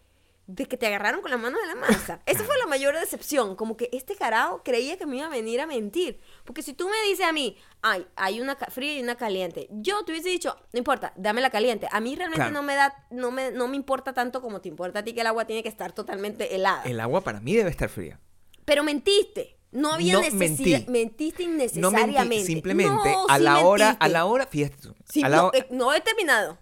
[0.48, 2.22] de que te agarraron con la mano de la masa.
[2.26, 5.60] Esa fue la mayor decepción, como que este carajo creía que me iba a venir
[5.60, 6.22] a mentir.
[6.46, 10.04] Porque si tú me dices a mí, ay, hay una fría y una caliente, yo
[10.06, 11.90] te hubiese dicho, no importa, dame la caliente.
[11.92, 12.54] A mí realmente Claro.
[12.54, 15.22] no me da, no me, no me importa tanto como te importa a ti que
[15.22, 16.84] el agua tiene que estar totalmente helada.
[16.86, 18.18] El agua para mí debe estar fría.
[18.64, 19.59] Pero mentiste.
[19.72, 20.80] No había No necesidad.
[20.88, 20.92] mentí.
[20.92, 22.26] Mentiste No innecesariamente.
[22.26, 24.78] mentí, simplemente No, a sí la hora, a la hora, fíjate.
[25.10, 26.58] Sí, a la no, eh, no he terminado.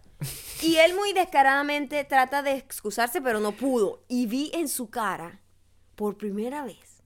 [0.62, 4.04] Y él muy descaradamente trata de excusarse, pero no pudo.
[4.08, 5.40] Y vi en su cara,
[5.96, 7.04] por primera vez,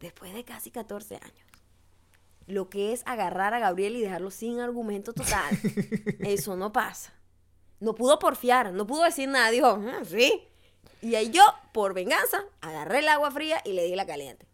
[0.00, 1.46] después de casi 14 años,
[2.46, 5.58] lo que es agarrar a Gabriel y dejarlo sin argumento total.
[6.20, 7.12] Eso no pasa.
[7.78, 9.50] No pudo porfiar, no pudo decir nada.
[9.50, 10.42] Dijo, "Ah, sí.
[11.02, 14.46] Y ahí yo, por venganza, agarré el agua fría y le di la caliente.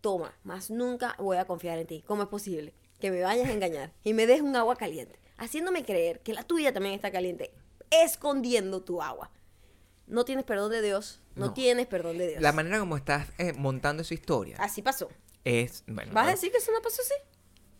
[0.00, 2.04] Toma, más nunca voy a confiar en ti.
[2.06, 5.18] ¿Cómo es posible que me vayas a engañar y me des un agua caliente?
[5.36, 7.52] Haciéndome creer que la tuya también está caliente,
[7.90, 9.30] escondiendo tu agua.
[10.06, 11.52] No tienes perdón de Dios, no, No.
[11.54, 12.42] tienes perdón de Dios.
[12.42, 15.08] La manera como estás eh, montando esa historia Así pasó.
[15.44, 17.14] es, bueno, ¿Vas a decir que eso no pasó así?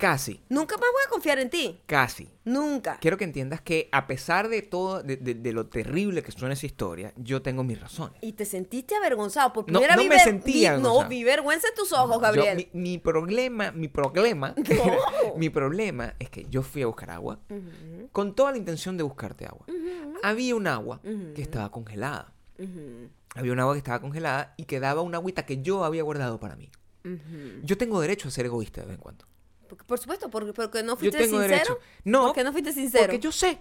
[0.00, 1.80] Casi, Nunca más voy a confiar en ti.
[1.86, 2.28] casi.
[2.44, 2.98] Nunca.
[3.00, 6.54] Quiero que entiendas que a pesar de todo, de, de- de lo terrible que suena
[6.54, 8.18] esa historia, yo tengo mis razones.
[8.22, 9.52] Y te sentiste avergonzado.
[9.52, 12.20] Por No, primera no vi me ver- sentí vi- No, vi vergüenza en tus ojos,
[12.20, 12.68] Gabriel.
[12.72, 15.36] mi, mi problema, mi problema, No.
[15.36, 17.38] mi problema es que yo fui a buscar agua
[18.12, 19.66] con toda la intención de buscarte agua.
[20.22, 21.00] Había un agua
[21.34, 22.32] que estaba congelada.
[23.36, 26.56] Había un agua que estaba congelada y quedaba una agüita que yo había guardado para
[26.56, 26.68] mí.
[27.62, 29.24] Yo tengo derecho a ser egoísta de vez en cuando.
[29.70, 31.48] Porque, por supuesto, porque, porque no Yo fuiste tengo sincero.
[31.54, 31.78] derecho.
[32.04, 33.04] No, ¿Por qué no fuiste sincero?
[33.04, 33.58] porque yo sé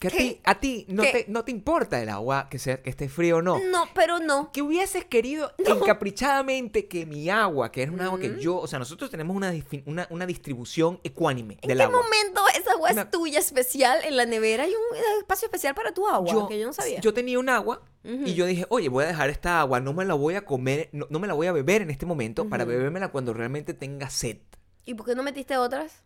[0.00, 0.16] que a ¿Qué?
[0.18, 1.12] ti, a ti no, ¿Qué?
[1.12, 3.60] te, no te importa el agua que, sea, que esté frío o no.
[3.70, 4.50] No, pero no.
[4.50, 8.80] Que hubieses querido encaprichadamente que mi agua, que es un agua que yo, o sea,
[8.80, 9.52] nosotros tenemos una,
[9.86, 12.02] una, una distribución ecuánime ¿En del qué agua.
[12.02, 14.64] momento esa agua Una- es tuya especial en la nevera?
[14.64, 17.00] Hay un espacio especial para tu agua, que yo no sabía.
[17.00, 20.04] yo tenía un agua y yo dije, oye, voy a dejar esta agua, no me
[20.04, 22.64] la voy a comer, no, no me la voy a beber en este momento para
[22.64, 22.72] Ujú.
[22.72, 24.38] bebérmela cuando realmente tenga sed.
[24.84, 26.02] ¿Y por qué no metiste otras?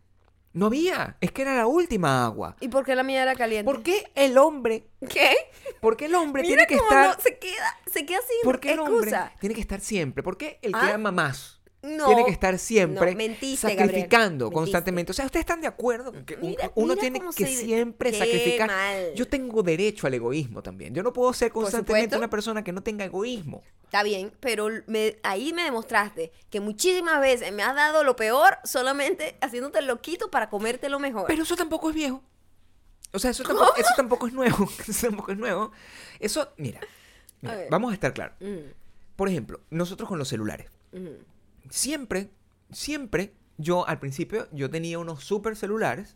[0.53, 1.17] No había.
[1.21, 2.55] Es que era la última agua.
[2.59, 3.65] ¿Y por qué la mía era caliente?
[3.71, 4.87] ¿Por qué el hombre?
[5.09, 5.35] ¿Qué?
[5.81, 7.15] ¿Por qué el hombre Mira tiene que cómo estar?
[7.17, 10.23] no- se queda, se queda sin ¿Por qué el hombre tiene que estar siempre?
[10.23, 10.95] ¿Por qué el que ¿Ah?
[10.95, 11.56] ama más
[11.87, 15.11] No, tiene que estar siempre no, mentiste, sacrificando Gabriel, constantemente?
[15.11, 18.11] O sea, ¿ustedes están de acuerdo que un- Mira- uno mira tiene que se- siempre
[18.11, 18.67] qué sacrificar?
[18.67, 19.13] mal.
[19.15, 20.93] Yo tengo derecho al egoísmo también.
[20.93, 23.63] Yo no puedo ser constantemente una persona que no tenga egoísmo.
[23.85, 28.57] Está bien, pero me- ahí me demostraste que muchísimas veces me has dado lo peor
[28.65, 31.25] solamente haciéndote loquito para comerte lo mejor.
[31.27, 32.21] Pero eso tampoco es viejo.
[33.13, 34.67] O sea, eso tampoco, eso tampoco es nuevo.
[34.87, 35.71] Eso tampoco es nuevo.
[36.19, 36.81] Eso, mira,
[37.41, 37.67] mira, A ver.
[37.71, 38.35] vamos a estar claros.
[38.41, 38.71] Mm,
[39.15, 40.69] Por ejemplo, nosotros con los celulares.
[40.91, 41.36] mm.
[41.69, 42.29] Siempre,
[42.71, 46.15] siempre, yo al principio, yo tenía unos super celulares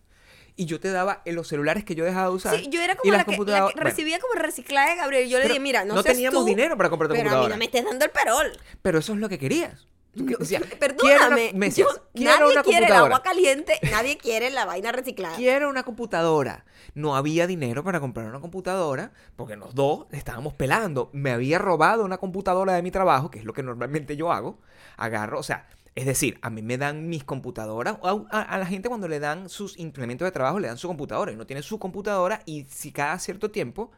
[0.56, 2.56] y yo te daba en los celulares que yo dejaba de usar.
[2.60, 5.30] Sí, yo era como la que, la que computadoras- bueno, recibía como reciclaje, Gabriel.
[5.30, 7.56] Yo le dije, mira, no, no teníamos tú, dinero para comprarte pero a mí computadora.
[7.56, 8.52] no me estés dando el perol.
[8.82, 9.88] Pero eso es lo que querías.
[10.47, 11.52] Quiero una- Perdóname.
[11.71, 15.36] yo- nadie una quiere el agua caliente, nadie quiere la vaina reciclada.
[15.38, 16.65] Quiero una computadora.
[16.95, 21.10] No había dinero para comprar una computadora porque los dos estábamos pelando.
[21.13, 24.60] Me había robado una computadora de mi trabajo, que es lo que normalmente yo hago.
[24.97, 27.97] Agarro, o sea, es decir, a mí me dan mis computadoras.
[28.04, 30.88] A, a- a la gente cuando le dan sus implementos de trabajo le dan su
[30.89, 31.32] computadora.
[31.32, 33.91] Y uno tiene su computadora y si cada cierto tiempo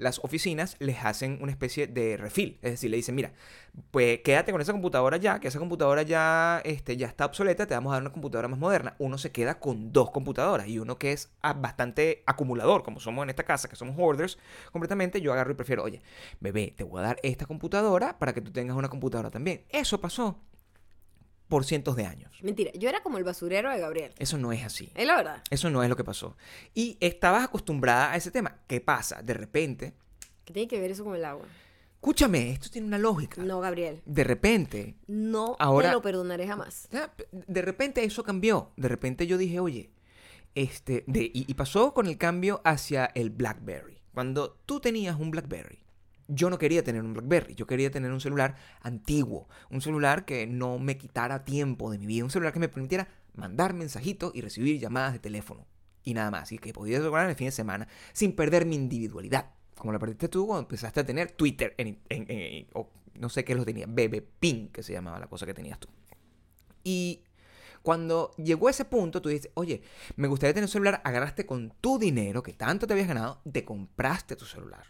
[0.00, 2.58] las oficinas les hacen una especie de refil.
[2.62, 3.32] Es decir, le dicen, mira,
[3.90, 7.74] pues quédate con esa computadora ya, que esa computadora ya, este, ya está obsoleta, te
[7.74, 8.96] vamos a dar una computadora más moderna.
[8.98, 13.22] Uno se queda con dos computadoras y uno que es ah, bastante acumulador, como somos
[13.22, 14.38] en esta casa, que somos hoarders,
[14.72, 16.02] completamente, yo agarro y prefiero, oye,
[16.40, 19.64] bebé, te voy a dar esta computadora para que tú tengas una computadora también.
[19.68, 20.40] Eso pasó
[21.50, 22.32] por cientos de años.
[22.42, 24.12] Mentira, yo era como el basurero de Gabriel.
[24.18, 24.90] Eso no es así.
[24.94, 25.42] Es la verdad.
[25.50, 26.38] Eso no es lo que pasó.
[26.72, 28.56] Y estabas acostumbrada a ese tema.
[28.66, 29.20] ¿Qué pasa?
[29.20, 29.92] De repente,
[30.46, 31.44] ¿Qué tiene que ver eso con el agua?
[31.96, 33.42] escúchame, esto tiene una lógica.
[33.42, 34.00] No, Gabriel.
[34.06, 36.88] De repente, No Ahora- te lo perdonaré jamás.
[37.30, 38.72] De repente eso cambió.
[38.78, 39.90] De repente yo dije, oye,
[40.54, 43.98] este, de, y, y pasó con el cambio hacia el BlackBerry.
[44.14, 45.78] Cuando tú tenías un BlackBerry,
[46.30, 50.46] yo no quería tener un BlackBerry, yo quería tener un celular antiguo, un celular que
[50.46, 54.40] no me quitara tiempo de mi vida, un celular que me permitiera mandar mensajitos y
[54.40, 55.66] recibir llamadas de teléfono
[56.04, 59.50] y nada más, y que podía lograr el fin de semana sin perder mi individualidad,
[59.76, 61.74] como la perdiste tú cuando empezaste a tener Twitter,
[62.74, 65.78] o no sé qué lo tenía, BB Pin, que se llamaba la cosa que tenías
[65.78, 65.88] tú.
[66.84, 67.24] Y
[67.82, 69.82] cuando llegó ese punto, tú dices, oye,
[70.16, 73.64] me gustaría tener un celular, agarraste con tu dinero que tanto te habías ganado, te
[73.64, 74.86] compraste tu celular.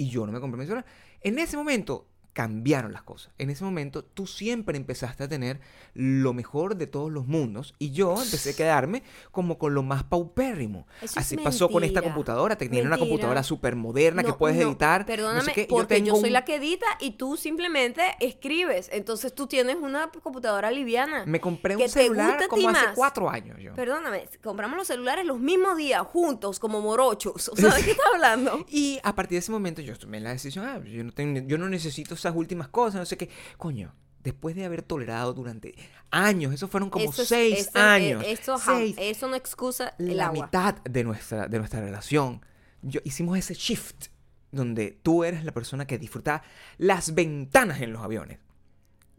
[0.00, 0.86] Y yo no me compré mi celular.
[1.20, 3.32] En ese momento cambiaron las cosas.
[3.38, 5.60] En ese momento tú siempre empezaste a tener
[5.94, 10.04] lo mejor de todos los mundos y yo empecé a quedarme como con lo más
[10.04, 10.86] paupérrimo.
[11.02, 14.68] Eso Así pasó con esta computadora, te tiene una computadora súper moderna que puedes no,
[14.68, 15.00] editar.
[15.00, 15.66] no sé Perdóname, qué.
[15.68, 18.88] porque yo, tengo soy un- la que edita y tú simplemente escribes.
[18.92, 21.24] Entonces tú tienes una computadora liviana.
[21.26, 22.94] Me compré un celular como hace más.
[22.94, 23.74] cuatro años yo.
[23.74, 27.48] Perdóname, compramos los celulares los mismos días, juntos, como morochos.
[27.52, 28.64] O sea, ¿de qué estás hablando?
[28.68, 31.58] Y a partir de ese momento yo tomé la decisión, ah, yo, no tengo- yo
[31.58, 33.28] no necesito esas últimas cosas, no sé qué.
[33.58, 35.74] Coño, después de haber tolerado durante
[36.10, 38.24] años, eso fueron como Eso es- seis eso- eh, años.
[38.26, 40.46] Eso, jam- seis, eso no excusa el la agua.
[40.46, 42.44] mitad de nuestra, de nuestra relación.
[42.82, 44.06] Yo, hicimos ese shift
[44.52, 46.42] donde tú eres la persona que disfrutaba
[46.78, 48.38] las ventanas en los aviones.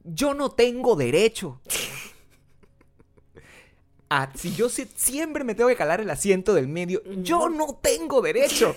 [0.04, 1.62] Yo no tengo derecho.
[4.10, 7.76] a- si yo si- siempre me tengo que calar el asiento del medio, yo no
[7.82, 8.76] tengo derecho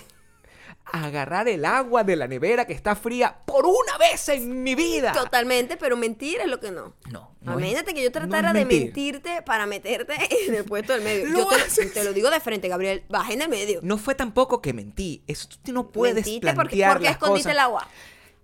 [0.85, 4.75] a agarrar el agua de la nevera que está fría por una vez en mi
[4.75, 5.11] vida.
[5.13, 6.93] Totalmente, pero mentir es lo que no.
[7.11, 8.83] No, no es- Imagínate que yo no tratara de mentir.
[8.85, 10.13] mentirte para meterte
[10.47, 11.27] en el puesto del medio.
[11.27, 11.47] Yo
[11.93, 13.03] te, lo digo de frente, Gabriel.
[13.09, 13.79] Baja en el medio.
[13.83, 15.23] No fue tampoco que mentí.
[15.27, 17.53] Eso tú no puedes Mentiste plantear porque, ¿por qué las escondiste cosas.
[17.53, 17.87] el agua?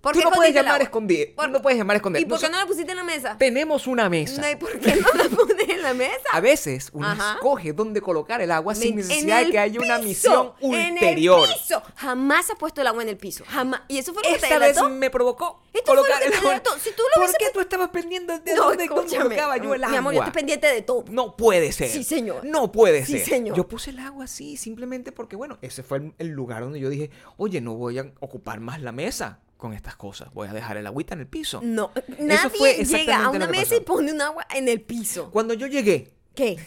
[0.01, 1.27] ¿Por Tú no puedes llamar escondido.
[1.35, 2.21] ¿Por- no puedes llamar esconder.
[2.23, 3.37] ¿Y por qué no la pusiste en la mesa?
[3.37, 4.41] Tenemos una mesa.
[4.41, 6.21] No, ¿y por qué no la pones en la mesa?
[6.31, 7.33] A veces uno Ajá.
[7.35, 11.47] escoge dónde colocar el agua sin necesidad de que haya una misión en ulterior.
[11.47, 11.83] el piso.
[11.95, 13.43] Jamás has puesto el agua en el piso.
[13.47, 13.81] Jamás.
[13.87, 14.89] Y eso fue lo que te Esta vez delató.
[14.89, 16.49] me provocó Esto fue lo colocar que el te agua.
[16.51, 16.71] delató.
[16.79, 19.83] Si tú lo ¿Por qué pe- tú estabas pendiente de No, dónde, colocaba yo el
[19.83, 19.91] agua?
[19.91, 21.05] Mi amor, yo estoy pendiente de todo.
[21.11, 21.89] No puede ser.
[21.89, 22.43] Sí, señor.
[22.43, 23.25] No puede Sí, ser.
[23.27, 23.55] señor.
[23.55, 26.89] Yo puse el agua así simplemente porque, bueno, ese fue el, el lugar donde yo
[26.89, 30.33] dije, oye, no voy a ocupar más la mesa con estas cosas.
[30.33, 31.61] Voy a dejar el agüita en el piso.
[31.63, 35.29] No, nadie llega a una mesa y pone un agua en el piso.
[35.31, 36.57] Cuando yo llegué, ¿Qué?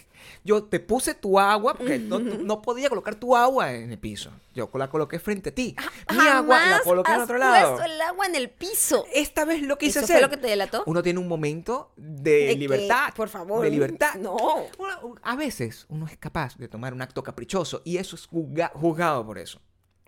[0.45, 4.31] yo te puse tu agua porque no, no podía colocar tu agua en el piso.
[4.55, 5.75] Yo la coloqué frente a ti.
[6.13, 7.77] Mi agua la coloqué en has otro lado.
[7.77, 9.07] puesto el agua en el piso.
[9.13, 10.17] Esta vez lo quise ¿Eso hacer.
[10.19, 10.85] fue lo que te delató?
[10.87, 12.57] Uno tiene un momento de, ¿De qué?
[12.57, 13.13] libertad.
[13.17, 13.65] Por favor.
[13.65, 14.15] De libertad.
[14.21, 14.37] No.
[14.79, 18.71] Uno- a veces uno es capaz de tomar un acto caprichoso y eso es juzga-
[18.73, 19.61] juzgado por eso.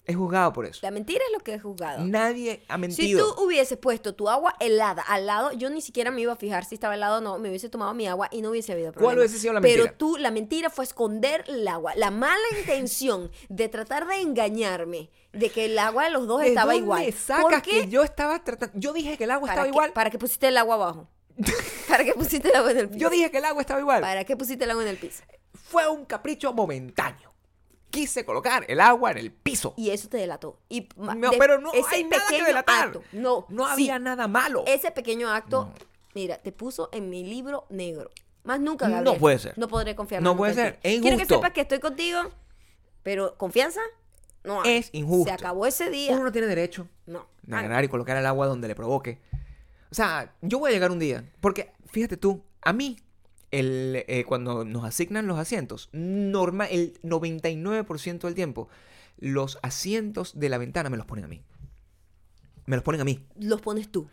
[0.07, 0.79] Es juzgado por eso.
[0.83, 2.05] La mentira es lo que es juzgado.
[2.05, 3.35] Nadie ha Si mentido.
[3.35, 6.65] tú hubieses puesto tu agua helada al lado, yo ni siquiera me iba a fijar
[6.65, 9.09] si estaba helado o no, me hubiese tomado mi agua y no hubiese habido problema.
[9.09, 9.99] ¿Cuál hubiese sido la Pero mentira?
[9.99, 11.93] tú, la mentira fue esconder el agua.
[11.97, 16.49] La mala intención de tratar de engañarme de que el agua de los dos ¿De
[16.49, 17.13] estaba dónde igual.
[17.13, 17.71] sacas ¿Por qué?
[17.83, 18.79] que yo estaba tratando?
[18.79, 19.93] Yo dije que el agua ¿Para estaba qué- igual.
[19.93, 21.09] ¿Para qué pusiste el agua abajo?
[21.89, 23.01] ¿Para qué pusiste el agua en el piso?
[23.01, 24.01] Yo dije que el agua estaba igual.
[24.03, 25.25] ¿Para qué pusiste el agua en el piso?
[25.53, 27.26] Fue un capricho momentáneo.
[27.97, 29.75] Quise colocar el agua en el piso.
[29.77, 30.59] Y eso te delató.
[30.69, 32.87] Y ma- No, de- pero no ese hay nada que delatar.
[32.89, 34.65] acto, no, No sí, había nada malo.
[34.67, 35.75] Ese pequeño acto, No.
[36.15, 38.11] mira, te puso en mi libro negro.
[38.45, 39.19] Más nunca, No Gabriel.
[39.19, 39.59] puede ser.
[39.59, 40.79] No podré confiar No puede ser.
[40.83, 42.21] Es Quiero que sepas que estoy contigo,
[43.03, 43.81] pero confianza
[44.45, 44.77] no hay.
[44.77, 45.25] Es injusto.
[45.29, 46.13] Se acabó ese día.
[46.15, 47.27] Uno no tiene derecho No.
[47.51, 49.21] a agarrar y colocar el agua donde le provoque.
[49.91, 51.25] O sea, yo voy a llegar un día.
[51.41, 52.97] Porque, fíjate tú, a mí,
[53.59, 58.69] el, eh, cuando nos asignan los asientos, normal, el 99% del tiempo,
[59.19, 61.43] los asientos de la ventana me los ponen a mí.
[62.67, 63.25] Me los ponen a mí.
[63.39, 64.09] Los pones tú.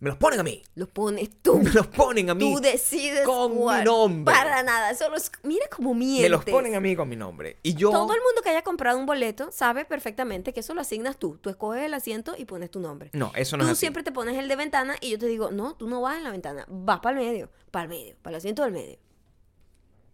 [0.00, 0.62] Me los ponen a mí.
[0.76, 1.58] Los pones tú.
[1.62, 2.54] Me los ponen a mí.
[2.54, 4.32] Tú decides con mi nombre.
[4.32, 4.94] Para nada.
[4.94, 5.30] Solo es...
[5.42, 6.22] Mira cómo mientes.
[6.22, 7.58] Me los ponen a mí con mi nombre.
[7.64, 7.90] Y yo...
[7.90, 11.38] Todo el mundo que haya comprado un boleto sabe perfectamente que eso lo asignas tú.
[11.40, 13.10] Tú escoges el asiento y pones tu nombre.
[13.12, 13.80] No, eso no tú es así.
[13.80, 16.24] siempre te pones el de ventana y yo te digo, no, tú no vas en
[16.24, 18.98] la ventana, vas para el medio, para el medio, para el asiento del medio.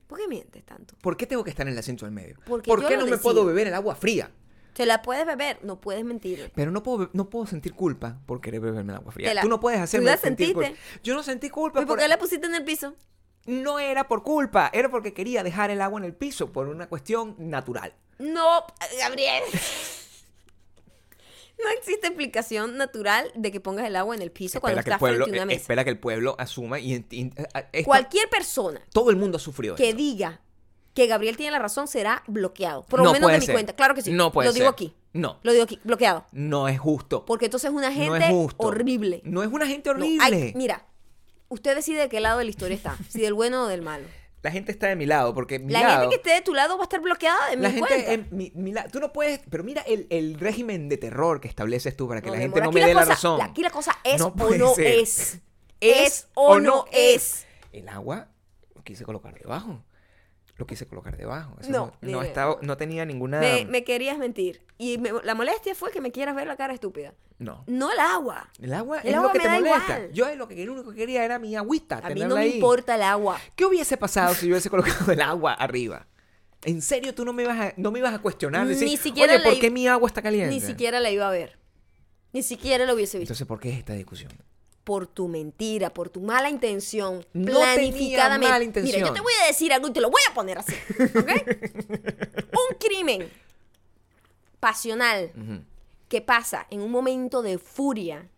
[0.07, 0.95] ¿Por qué mientes tanto?
[1.01, 2.37] ¿Por qué tengo que estar en el asiento del medio?
[2.47, 4.31] Porque ¿Por yo qué lo no me puedo beber el agua fría?
[4.75, 6.53] Te la puedes beber, no puedes mentir.
[6.55, 9.33] Pero no puedo, no puedo sentir culpa por querer beberme el agua fría.
[9.33, 10.69] La- Tú no puedes tú hacerme la sentir culpa.
[10.69, 11.01] sentiste.
[11.03, 11.81] Yo no sentí culpa.
[11.81, 12.95] ¿Y por qué la pusiste en el piso?
[13.47, 16.89] No era por culpa, era porque quería dejar el agua en el piso por una
[16.89, 17.95] cuestión natural.
[18.19, 18.65] No,
[18.99, 19.43] Gabriel.
[21.57, 25.01] No existe explicación natural de que pongas el agua en el piso cuando Espera estás
[25.01, 25.61] pueblo, frente a una eh, mesa.
[25.63, 26.95] espera que el pueblo asuma y...
[26.99, 29.97] int- eh, Cualquier persona todo el mundo ha sufrido que esto.
[29.97, 30.41] diga
[30.95, 32.85] que Gabriel tiene la razón será bloqueado.
[32.85, 33.55] Por lo No menos de mi ser.
[33.55, 33.73] cuenta.
[33.75, 34.13] Claro que sí.
[34.13, 34.73] No puede Lo digo ser.
[34.73, 34.95] aquí.
[35.13, 35.79] No, Lo digo aquí.
[35.85, 36.25] Bloqueado.
[36.33, 37.25] no es justo.
[37.25, 38.67] Porque entonces es una no gente es justo.
[38.67, 39.21] horrible.
[39.25, 40.23] No es una gente No, horrible.
[40.25, 40.87] hay- mira,
[41.49, 42.97] usted decide de qué lado de la historia está.
[43.09, 44.07] Si del bueno o del malo.
[44.43, 46.01] La gente está de mi lado porque mi La lado...
[46.03, 48.13] gente que esté de tu lado va a estar bloqueada de La mi gente, cuenta.
[48.13, 51.49] en mi- mi la- tú no puedes, pero mira el, el régimen de terror que
[51.49, 53.41] estableces tú para que la gente amor, no me dé la razón.
[53.41, 54.87] Aquí la cosa es o no ser.
[54.99, 55.39] es.
[55.81, 57.47] Es o no es.
[57.73, 58.29] El agua
[58.85, 59.83] quise colocar debajo.
[60.57, 61.57] Lo quise colocar debajo.
[61.61, 63.41] Eso No, no, estaba, no tenía ninguna.
[63.41, 64.63] Me, me querías mentir.
[64.79, 67.13] Y me- la molestia fue que me quieras ver la cara estúpida.
[67.39, 67.65] No.
[67.67, 68.49] No el agua.
[68.61, 69.97] El agua El es agua lo que me te da molesta.
[69.99, 70.13] igual.
[70.13, 72.01] Yo lo que lo único que quería era mi agüita.
[72.05, 72.53] A mí no me ahí.
[72.55, 73.41] importa el agua.
[73.57, 76.07] ¿Qué hubiese pasado si yo hubiese colocado el agua arriba?
[76.63, 78.67] ¿En serio tú no me ibas a, no me ibas a cuestionar?
[78.67, 80.55] Decir, Ni siquiera Oye, ¿por qué mi agua está caliente?
[80.55, 81.59] Ni siquiera la iba a ver.
[82.33, 83.33] Ni siquiera lo hubiese visto.
[83.33, 84.31] Entonces, ¿por qué es esta discusión?
[84.85, 88.47] Por tu mentira, por tu mala intención, No planificadamente.
[88.47, 89.01] mala Mira, intención.
[89.09, 90.75] yo te voy a decir algo y te lo voy a poner así,
[91.19, 91.31] ¿ok?
[92.53, 93.31] un crimen
[94.61, 95.33] pasional
[96.09, 98.29] que pasa en un momento de furia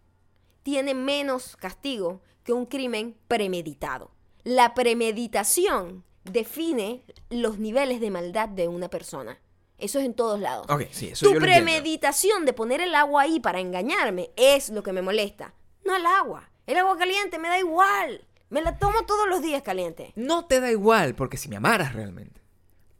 [0.63, 4.11] tiene menos castigo que un crimen premeditado.
[4.45, 9.39] La premeditación define los niveles de maldad de una persona.
[9.79, 10.67] Eso es en todos lados.
[10.71, 11.67] Ok, sí, eso tu yo lo entiendo.
[11.67, 15.53] premeditación de poner el agua ahí para engañarme es lo que me molesta.
[15.87, 16.49] No el agua.
[16.67, 18.25] El agua caliente me da igual.
[18.51, 20.13] Me la tomo todos los días caliente.
[20.17, 22.41] No te da igual, porque si me amaras realmente,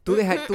[0.03, 0.55] tú Mm, dejas, tú,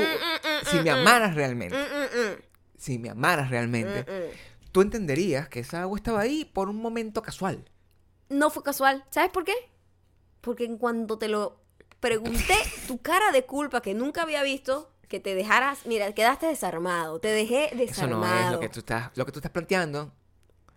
[0.69, 2.41] si me amaras realmente, Mm, mm, mm.
[2.77, 4.69] si me amaras realmente, Mm, mm.
[4.71, 7.63] tú entenderías que esa agua estaba ahí por un momento casual.
[8.29, 9.03] No fue casual.
[9.09, 9.53] ¿Sabes por qué?
[10.41, 11.61] Porque en cuanto te lo
[11.99, 12.55] pregunté,
[12.87, 17.19] tu cara de culpa que nunca había visto, que te dejaras, mira, quedaste desarmado.
[17.19, 18.25] Te dejé Eso desarmado.
[18.35, 20.11] no es lo que tú estás, lo que tú estás planteando.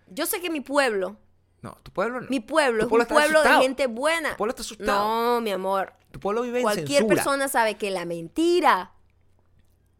[0.08, 1.16] Yo sé que mi pueblo,
[1.64, 2.28] No, tu pueblo no.
[2.28, 3.58] mi pueblo Tu es un pueblo asustado.
[3.60, 4.30] de gente buena.
[4.32, 5.34] Tu pueblo está asustado.
[5.34, 5.94] No, mi amor.
[6.10, 7.14] Tu pueblo vive en Cualquier censura.
[7.14, 8.92] persona sabe que la mentira,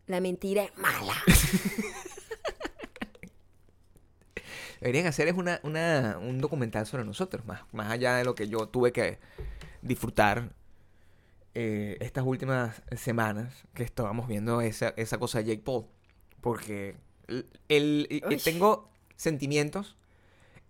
[0.06, 1.14] la mentira es mala.
[4.80, 8.48] Deberían hacer es una, una- un documental sobre nosotros, más, más allá de lo que
[8.48, 9.18] yo tuve que
[9.80, 10.50] disfrutar
[11.54, 15.86] eh, estas últimas semanas que estábamos viendo esa, esa cosa de Jake Paul.
[16.42, 16.96] Porque
[17.68, 19.96] el, tengo sentimientos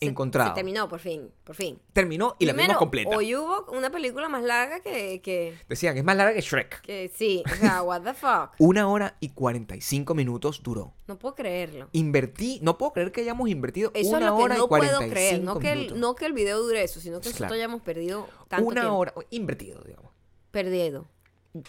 [0.01, 1.79] Se terminó, por fin, por fin.
[1.93, 3.17] Terminó y la vimos completa.
[3.17, 6.81] Hoy hubo una película más larga que, que, Decían, es más larga que Shrek.
[6.83, 7.43] que sí.
[7.51, 8.51] O sea, what the fuck.
[8.59, 10.93] Una hora y 45 minutos duró.
[11.07, 11.89] No puedo creerlo.
[11.93, 14.69] Invertí, no puedo creer que hayamos invertido Eso una es lo que hora no y
[14.69, 15.43] 45 puedo creer.
[15.43, 17.35] No que, el, no que el video dure eso, sino que Claro.
[17.37, 18.99] nosotros hayamos perdido tanto una tiempo.
[18.99, 20.13] hora, invertido, digamos.
[20.51, 21.07] Perdido.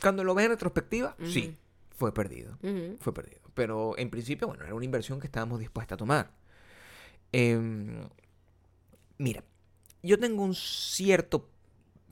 [0.01, 1.55] Cuando lo ves en retrospectiva, sí,
[1.95, 2.57] fue perdido.
[2.99, 3.39] Fue perdido.
[3.53, 6.31] Pero en principio, bueno, era una inversión que estábamos dispuestos a tomar.
[7.38, 8.08] Em,
[9.17, 9.43] mira,
[10.02, 11.50] yo tengo un cierto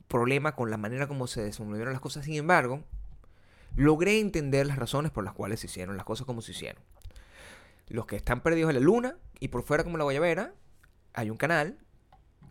[0.09, 2.25] problema con la manera como se desenvolvieron las cosas.
[2.25, 2.83] Sin embargo,
[3.77, 6.83] logré entender las razones por las cuales se hicieron las cosas como se hicieron.
[7.87, 10.53] los que están perdidos en la luna y por fuera como la guayabera,
[11.13, 11.77] hay un canal,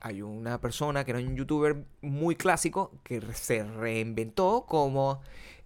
[0.00, 5.20] hay una persona que era un youtuber muy clásico que se reinventó como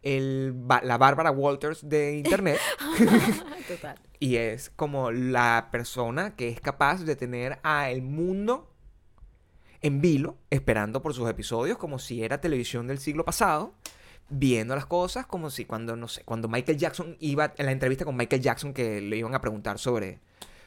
[0.06, 2.58] el, la Bárbara Walters de internet.
[3.68, 3.98] Total.
[4.18, 8.72] Y es como la persona que es capaz de tener a el mundo
[9.82, 13.74] en vilo, esperando por sus episodios, como si era televisión del siglo pasado,
[14.30, 18.06] viendo las cosas, como si cuando, no sé, cuando Michael Jackson iba en la entrevista
[18.06, 20.20] con Michael Jackson que le iban a preguntar sobre,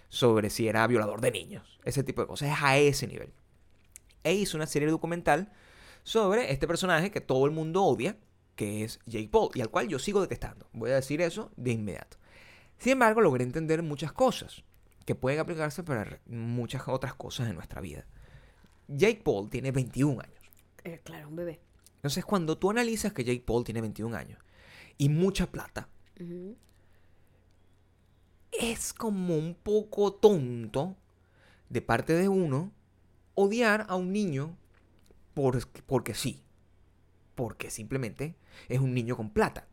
[0.10, 3.34] sobre si era violador de niños, ese tipo de cosas, es a ese nivel.
[4.24, 5.52] E hizo una serie documental
[6.04, 8.16] sobre este personaje que todo el mundo odia,
[8.60, 10.68] que es Jake Paul, y al cual yo sigo detestando.
[10.74, 12.18] Voy a decir eso de inmediato.
[12.78, 14.66] Sin embargo, logré entender muchas cosas
[15.06, 18.06] que pueden aplicarse para muchas otras cosas en nuestra vida.
[18.90, 20.44] Jake Paul tiene 21 años.
[20.84, 21.62] Eh, claro, un bebé.
[21.96, 24.40] Entonces, cuando tú analizas que Jake Paul tiene 21 años
[24.98, 25.88] y mucha plata,
[28.52, 30.98] es como un poco tonto
[31.70, 32.74] de parte de uno
[33.36, 34.58] odiar a un niño
[35.34, 36.44] por- porque sí.
[37.40, 38.36] Porque simplemente
[38.68, 39.66] es un niño con plata.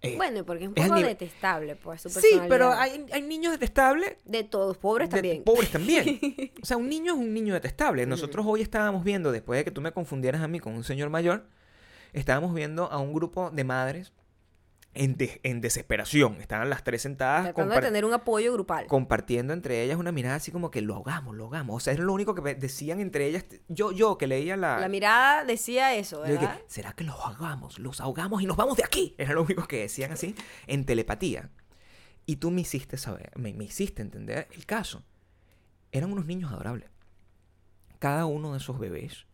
[0.00, 4.16] Eh, Bueno, porque es un poco detestable, pues, su sí, pero hay, hay niños detestables
[4.24, 5.44] De todos, pobres de- también.
[5.44, 6.18] pobres también.
[6.62, 8.06] O sea, un niño es un niño detestable.
[8.06, 11.10] Nosotros hoy estábamos viendo, después de que tú me confundieras a mí con un señor
[11.10, 11.44] mayor,
[12.14, 14.10] estábamos viendo a un grupo de madres
[14.94, 16.40] en, de- en desesperación.
[16.40, 18.86] Estaban las tres sentadas Tratando de tener un apoyo grupal.
[18.86, 21.76] compartiendo entre ellas una mirada así como que lo ahogamos, lo ahogamos.
[21.76, 23.44] O sea, era lo único que decían entre ellas.
[23.68, 24.78] Yo, yo que leía la...
[24.78, 26.60] La mirada decía eso, yo dije, ¿verdad?
[26.66, 27.78] ¿será que los ahogamos?
[27.78, 29.14] Los ahogamos y nos vamos de aquí.
[29.18, 30.34] Era lo único que decían así
[30.66, 31.50] en telepatía.
[32.26, 35.02] Y tú me hiciste saber, me, me hiciste entender el caso.
[35.90, 36.88] Eran unos niños adorables.
[37.98, 39.26] Cada uno de esos bebés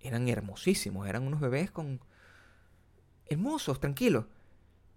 [0.00, 1.08] eran hermosísimos.
[1.08, 2.00] Eran unos bebés con...
[3.26, 4.24] Hermosos, tranquilos.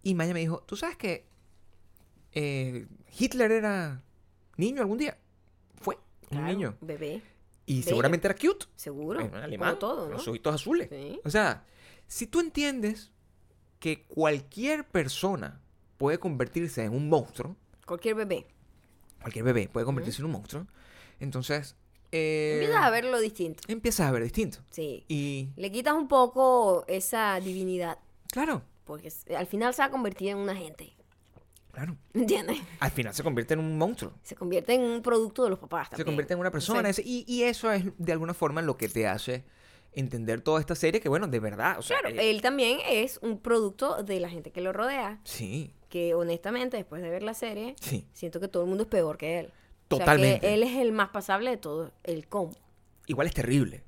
[0.03, 1.25] Y Maya me dijo, ¿tú sabes que
[2.33, 2.87] eh,
[3.19, 4.01] Hitler era
[4.57, 5.17] niño algún día?
[5.79, 5.97] Fue
[6.31, 6.75] un niño.
[6.81, 7.21] Bebé,
[7.65, 8.65] Y seguramente era cute.
[8.75, 9.29] seguro.
[9.35, 10.13] Alemán, todo, ¿no?
[10.13, 10.89] Los ojitos azules.
[10.89, 11.19] Sí.
[11.23, 11.65] O sea,
[12.07, 13.11] si tú entiendes
[13.79, 15.59] que cualquier persona
[15.97, 18.47] puede convertirse en un monstruo, Cualquier bebé.
[19.19, 20.65] cualquier bebé puede convertirse en un monstruo,
[21.19, 21.75] entonces
[22.11, 23.63] eh, Empiezas a verlo distinto.
[23.67, 24.59] empiezas a ver distinto.
[24.69, 25.03] Sí.
[25.07, 27.97] Y Le quitas un poco esa divinidad.
[28.31, 30.93] claro, Porque al final se va a convertir en una gente.
[31.71, 32.59] claro, ¿Entiendes?
[32.79, 34.13] al final se convierte en un monstruo.
[34.23, 36.05] Se convierte en un producto de los papás también.
[36.05, 36.89] Se convierte en una persona.
[37.03, 39.43] Y, y eso es de alguna forma lo que te hace
[39.93, 43.19] entender toda esta serie, que bueno, de verdad, o sea, claro, eh, él también es
[43.21, 45.19] un producto de la gente que lo rodea.
[45.25, 48.89] sí, Que honestamente, después de ver la serie, sí, siento que todo el mundo es
[48.89, 49.45] peor que él.
[49.47, 50.39] O sea, Totalmente.
[50.39, 52.55] que él es el más pasable de todo, el combo.
[53.07, 53.83] igual es terrible.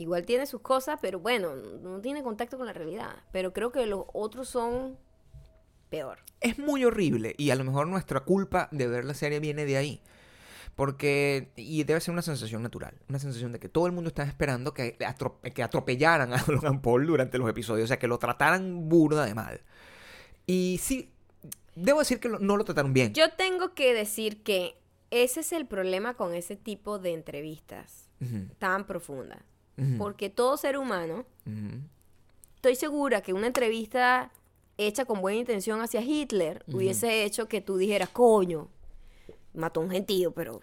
[0.00, 3.16] Igual tiene sus cosas, pero bueno, no tiene contacto con la realidad.
[3.32, 4.96] Pero creo que los otros son
[5.90, 6.18] peor.
[6.40, 9.76] es muy horrible y a lo mejor nuestra culpa de ver la serie viene de
[9.76, 10.00] ahí.
[10.74, 14.22] Porque, y debe ser una sensación natural, una sensación de que todo el mundo está
[14.22, 18.18] esperando que, atro- que atropellaran a Logan Paul durante los episodios, o sea, que lo
[18.18, 19.60] trataran burda de mal.
[20.46, 21.12] Y sí,
[21.74, 23.12] debo decir que no lo trataron bien.
[23.12, 28.46] Yo tengo que decir que ese es el problema con ese tipo de entrevistas Ujú,
[28.58, 29.40] tan profundas.
[29.98, 31.24] Porque todo ser humano,
[32.56, 34.30] estoy segura que una entrevista
[34.76, 38.68] hecha con buena intención hacia Hitler hubiese hecho que tú dijeras, coño,
[39.54, 40.60] mató a un gentío, pero,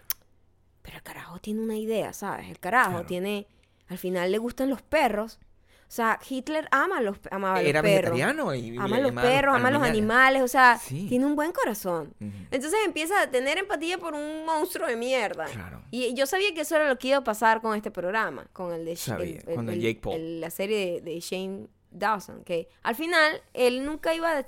[0.82, 2.48] pero el carajo tiene una idea, ¿sabes?
[2.50, 3.06] El carajo Claro.
[3.08, 3.48] tiene,
[3.88, 5.39] al final le gustan los perros.
[5.88, 7.84] O sea, Hitler ama los, amaba a los perros.
[7.84, 11.06] vegetariano y Ama los perros, ama los animales, o sea, Sí.
[11.08, 12.13] tiene un buen corazón.
[12.52, 15.45] Entonces empieza a tener empatía por un monstruo de mierda.
[15.45, 15.82] Claro.
[15.89, 18.73] Y yo sabía que eso era lo que iba a pasar con este programa, con
[18.73, 20.41] el de Sabía, con el Jake Paul.
[20.41, 24.45] la serie de, de Shane Dawson, que al final él nunca iba a...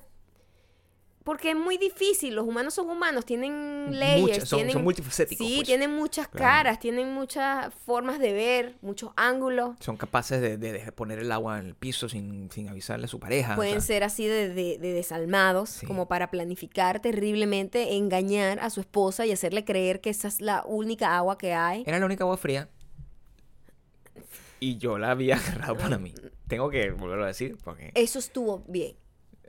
[1.30, 5.46] Porque es muy difícil, los humanos son humanos, tienen leyes, Muchas- son- tienen, son multifacéticos,
[5.46, 5.68] Sí, pues.
[5.68, 6.44] tienen muchas Claro.
[6.44, 9.76] caras, tienen muchas formas de ver, muchos ángulos.
[9.80, 13.08] Son capaces de, de- de poner el agua en el piso sin, sin avisarle a
[13.08, 13.54] su pareja.
[13.54, 15.86] o Pueden sea, ser así de, de- de desalmados, Sí.
[15.86, 20.64] como para planificar terriblemente, engañar a su esposa y hacerle creer que esa es la
[20.66, 21.84] única agua que hay.
[21.86, 22.70] Era la única agua fría.
[24.60, 25.36] Y yo la había
[25.68, 26.12] agarrado para mí.
[26.48, 28.96] Tengo que volverlo a decir porque Eso estuvo bien.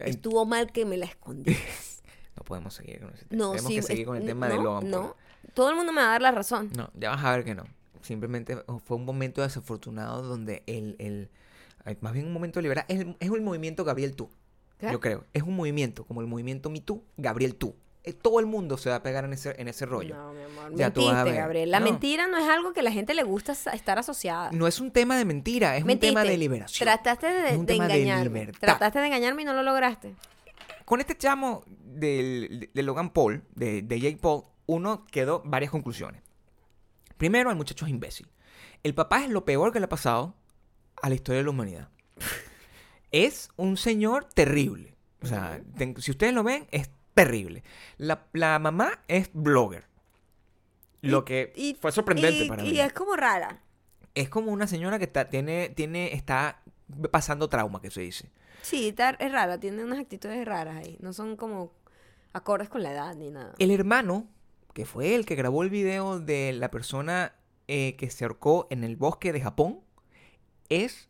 [0.06, 1.56] Estuvo mal que me la escondí.
[2.36, 3.44] no podemos seguir con ese tema.
[3.44, 4.90] No, Tenemos sí, que seguir con el tema de no, Logan Paul.
[4.90, 5.16] No,
[5.54, 6.70] todo el mundo me va a dar la razón.
[6.76, 7.64] No, ya vas a ver que no.
[8.02, 11.30] Simplemente fue un momento desafortunado donde el, el
[12.00, 14.30] más bien un momento liberal, es el, es el movimiento Gabriel Tú.
[14.80, 15.24] Yo creo.
[15.32, 17.74] Es un movimiento, como el movimiento Me Too, Gabriel Tú.
[18.02, 20.16] Eh, Todo el mundo se va a pegar en ese, en ese rollo.
[20.16, 20.74] No, mi amor.
[20.74, 21.40] Ya tú vas a Mentiste, ver.
[21.42, 21.70] Gabriel.
[21.70, 21.84] La No.
[21.86, 24.50] mentira no es algo que a la gente le gusta estar asociada.
[24.52, 26.86] No es un tema de mentira, es un tema de liberación.
[26.86, 28.46] Trataste de, de engañarme.
[28.48, 30.14] Trataste de engañarme y no lo lograste.
[30.86, 36.22] Con este chamo del, de Logan Paul, de, de Jake Paul, uno quedó varias conclusiones.
[37.16, 38.28] Primero, el muchacho es imbécil.
[38.82, 40.34] El papá es lo peor que le ha pasado
[41.02, 41.88] a la historia de la humanidad.
[43.12, 44.96] es un señor terrible.
[45.22, 45.60] O sea,
[45.98, 47.62] si ustedes lo ven, es terrible.
[47.98, 49.84] La, la mamá es blogger.
[51.02, 52.80] Lo Y- que y- fue sorprendente y, para y mí.
[52.80, 53.62] es como rara.
[54.14, 56.62] Es como una señora que está, tiene, tiene, está
[57.10, 58.30] pasando trauma, que se dice.
[58.62, 60.98] Sí, está- es rara, tiene unas actitudes raras ahí.
[61.00, 61.72] No son como
[62.32, 63.54] acordes con la edad ni nada.
[63.58, 64.26] El hermano,
[64.74, 67.34] que fue el que grabó el video de la persona
[67.68, 69.80] eh, que se ahorcó en el bosque de Japón,
[70.68, 71.08] es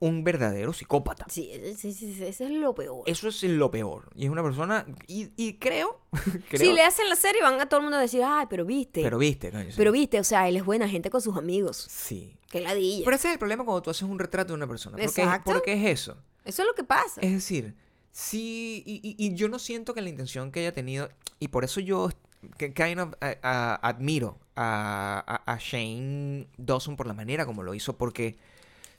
[0.00, 1.26] un verdadero psicópata.
[1.28, 3.02] Sí, sí, sí, sí, ese es lo peor.
[3.06, 4.10] Eso es lo peor.
[4.16, 4.84] Y es una persona.
[5.06, 6.00] Y, y creo.
[6.48, 8.64] creo Si le hacen la serie van a todo el mundo a decir, ay, pero
[8.64, 9.02] viste.
[9.02, 9.74] Pero viste, coño, sí.
[9.76, 11.86] Pero viste, o sea, él es buena gente con sus amigos.
[11.90, 12.34] Sí.
[12.50, 13.04] Qué ladilla.
[13.04, 14.96] Pero ese es el problema cuando tú haces un retrato de una persona.
[14.96, 15.52] ¿Por qué, Exacto.
[15.52, 16.16] por qué es eso?
[16.44, 17.20] Eso es lo que pasa.
[17.20, 17.76] Es decir,
[18.10, 21.64] sí, y, y- y yo no siento que la intención que haya tenido, y por
[21.64, 22.08] eso yo
[22.56, 27.62] que kind of, a- a- admiro a, a- a Shane Dawson por la manera como
[27.62, 28.38] lo hizo, porque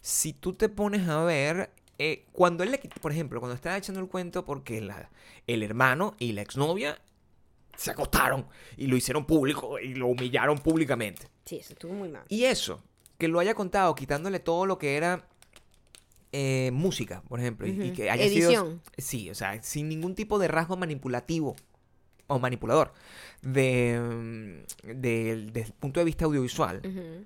[0.01, 4.01] si tú te pones a ver, eh, cuando él le por ejemplo, cuando estaba echando
[4.01, 5.09] el cuento porque la-
[5.47, 6.99] el hermano y la exnovia
[7.77, 8.45] se acostaron
[8.77, 11.27] y lo hicieron público y lo humillaron públicamente.
[11.45, 12.23] Sí, eso estuvo muy mal.
[12.29, 12.83] Y eso,
[13.17, 15.27] que lo haya contado quitándole todo lo que era
[16.33, 17.93] eh, música, por ejemplo, y- y, Ujú.
[17.93, 18.49] que haya sido...
[18.51, 18.81] Edición.
[18.97, 21.55] Sí, o sea, sin ningún tipo de rasgo manipulativo
[22.27, 22.93] o manipulador
[23.41, 26.81] de, mm, desde el punto de vista audiovisual.
[26.85, 27.25] Ujú.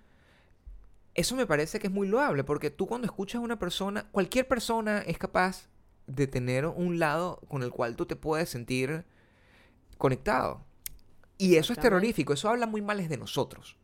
[1.16, 4.48] Eso me parece que es muy loable, porque tú cuando escuchas a una persona, cualquier
[4.48, 5.70] persona es capaz
[6.08, 9.06] de tener un lado con el cual tú te puedes sentir
[9.98, 10.64] conectado.
[11.38, 13.78] Y eso es terrorífico, eso habla muy mal de nosotros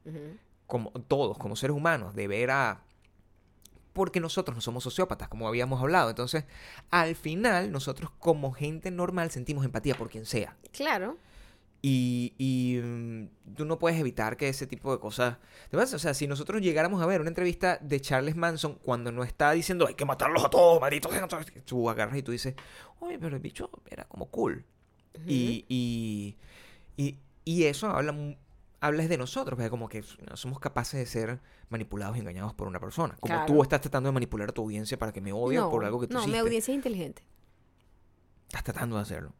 [0.71, 2.81] como todos, como seres humanos, de ver a...
[3.91, 6.09] Porque nosotros no somos sociópatas, como habíamos hablado.
[6.09, 6.45] Entonces,
[6.91, 10.55] al final, nosotros como gente normal sentimos empatía por quien sea.
[10.71, 11.17] Claro.
[11.83, 15.37] Y, y, mm, tú no puedes evitar que ese tipo de cosas...
[15.69, 15.95] te pasen.
[15.95, 19.51] O sea, si nosotros llegáramos a ver una entrevista de Charles Manson cuando no está
[19.51, 22.53] diciendo hay que matarlos a todos, malditos, sean todos", tú agarras y tú dices,
[22.99, 24.63] oye, pero el bicho era como cool.
[25.25, 26.37] Y, y,
[26.97, 28.15] y, y eso habla,
[28.79, 32.67] habla de nosotros, porque como que no somos capaces de ser manipulados y engañados por
[32.67, 33.15] una persona.
[33.19, 33.51] Como Claro.
[33.51, 35.99] tú estás tratando de manipular a tu audiencia para que me odie no, por algo
[35.99, 36.39] que tú no, mi hiciste.
[36.39, 37.23] audiencia es inteligente.
[38.47, 39.33] Estás tratando de hacerlo.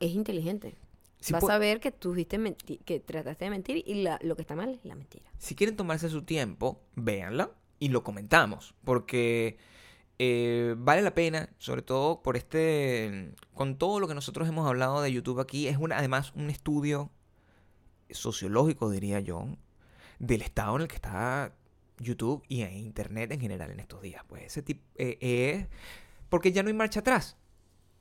[0.00, 0.76] Es inteligente.
[1.20, 2.38] Si, Vas a ver que tuviste
[2.84, 5.30] que trataste de mentir y la- lo que está mal es la mentira.
[5.38, 7.50] si quieren tomarse su tiempo, véanla
[7.80, 8.74] y lo comentamos.
[8.84, 9.58] Porque
[10.20, 13.34] eh, vale la pena, sobre todo por este.
[13.54, 17.10] Con todo lo que nosotros hemos hablado de YouTube aquí, es una, además un estudio
[18.10, 19.46] sociológico, diría yo,
[20.18, 21.54] del estado en el que está
[21.98, 24.22] YouTube y en Internet en general en estos días.
[24.28, 25.66] Pues ese tipo es.
[26.28, 27.36] Porque ya no hay marcha atrás.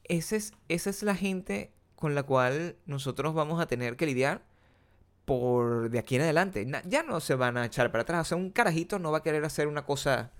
[0.03, 4.41] Ese es, esa es la gente con la cual nosotros vamos a tener que lidiar
[5.25, 6.65] por de aquí en adelante.
[6.85, 8.21] Ya no se van a echar para atrás.
[8.21, 10.31] O sea, un carajito no va a querer hacer una cosa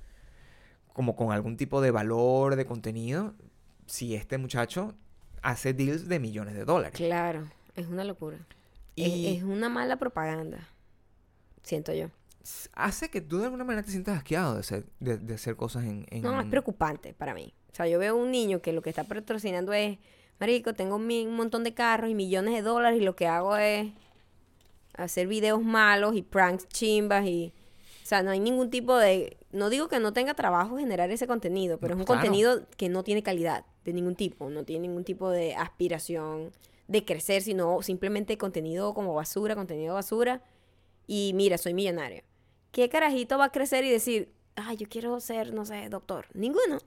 [0.94, 3.34] como con algún tipo de valor, de contenido,
[3.86, 4.96] si este muchacho
[5.42, 6.96] hace deals de millones de dólares.
[6.96, 8.38] Claro, es una locura.
[8.96, 10.68] Es- Y Es, una mala propaganda.
[11.64, 12.08] Siento yo.
[12.74, 15.84] hace que tú de alguna manera te sientas asqueado de hacer, de, de hacer cosas
[15.84, 16.06] en...
[16.10, 17.54] en- No, es preocupante para mí.
[17.72, 19.98] O sea, yo veo un niño que lo que está patrocinando es,
[20.40, 23.88] marico, tengo un montón de carros y millones de dólares y lo que hago es
[24.94, 27.54] hacer videos malos y pranks chimbas y...
[28.04, 29.36] O sea, no hay ningún tipo de...
[29.52, 32.22] No digo que no tenga trabajo generar ese contenido, pero es un Claro.
[32.22, 34.50] contenido que no tiene calidad de ningún tipo.
[34.50, 36.54] No tiene ningún tipo de aspiración
[36.88, 40.42] de crecer, sino simplemente contenido como basura, contenido basura.
[41.06, 42.24] Y mira, soy millonario.
[42.72, 46.28] ¿Qué carajito va a crecer y decir, ay, yo quiero ser, no sé, doctor?
[46.34, 46.78] Ninguno.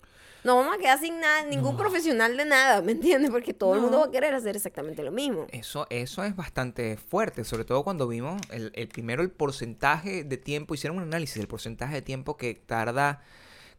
[0.43, 3.31] No vamos a quedar sin nada, ningún profesional de nada, ¿me entiendes?
[3.31, 5.47] Porque todo el mundo va a querer hacer exactamente lo mismo.
[5.51, 10.37] Eso, eso es bastante fuerte, sobre todo cuando vimos el, el primero el porcentaje de
[10.39, 13.23] tiempo, hicieron un análisis del porcentaje de tiempo que tarda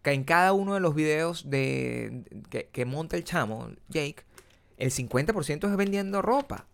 [0.01, 4.23] que en cada uno de los videos de, que, que monta el chamo, Jake,
[4.77, 6.65] el 50% es vendiendo ropa.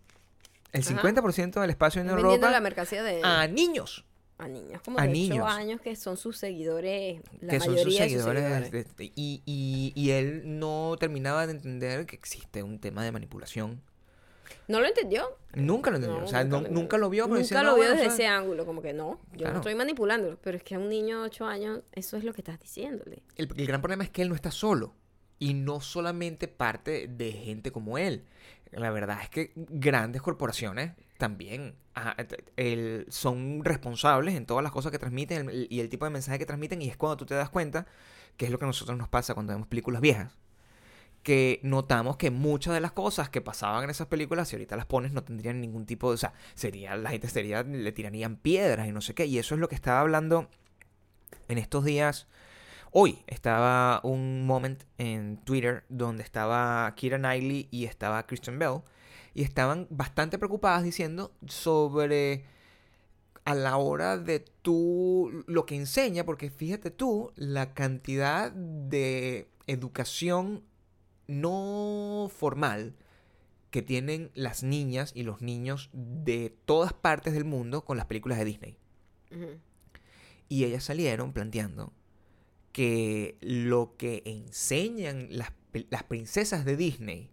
[0.72, 1.02] El Ajá.
[1.02, 4.04] 50% del espacio vendiendo Vendiendo ropa la mercancía de a niños.
[4.38, 5.46] A niños, como a de 8 niños.
[5.48, 8.86] años que son sus seguidores, la que son sus mayoría de sus seguidores.
[9.16, 13.80] y, y- y él no terminaba de entender que existe un tema de manipulación.
[14.66, 15.24] ¿No lo entendió?
[15.54, 16.20] Nunca lo entendió.
[16.20, 17.26] No, o sea, no- lo nunca, lo vio.
[17.26, 19.52] Nunca decía, lo "No, vio desde ese ángulo, como que no, yo Claro.
[19.54, 22.32] no estoy manipulándolo, pero es que a un niño de 8 años eso es lo
[22.32, 23.22] que estás diciéndole.
[23.36, 24.94] El, el gran problema es que él no está solo.
[25.40, 28.24] Y no solamente parte de gente como él.
[28.72, 31.74] La verdad es que grandes corporaciones también
[33.10, 36.80] son responsables en todas las cosas que transmiten y el tipo de mensaje que transmiten.
[36.80, 37.86] Y es cuando tú te das cuenta
[38.36, 40.38] que es lo que a nosotros nos pasa cuando vemos películas viejas.
[41.22, 44.86] que notamos que muchas de las cosas que pasaban en esas películas, si ahorita las
[44.86, 46.14] pones, no tendrían ningún tipo de.
[46.14, 49.26] O sea, sería, la gente sería, le tirarían piedras y no sé qué.
[49.26, 50.48] Y eso es lo que estaba hablando
[51.48, 52.28] en estos días.
[52.92, 58.80] Hoy estaba un moment en Twitter donde estaba Kira Knightley y estaba Christian Bell.
[59.38, 62.42] Y estaban bastante preocupadas diciendo sobre
[63.44, 70.64] a la hora de tú lo que enseña, porque fíjate tú, la cantidad de educación
[71.28, 72.96] no formal
[73.70, 78.38] que tienen las niñas y los niños de todas partes del mundo con las películas
[78.38, 78.76] de Disney.
[80.48, 81.92] Y ellas salieron planteando
[82.72, 85.52] que lo que enseñan las,
[85.90, 87.30] las princesas de Disney,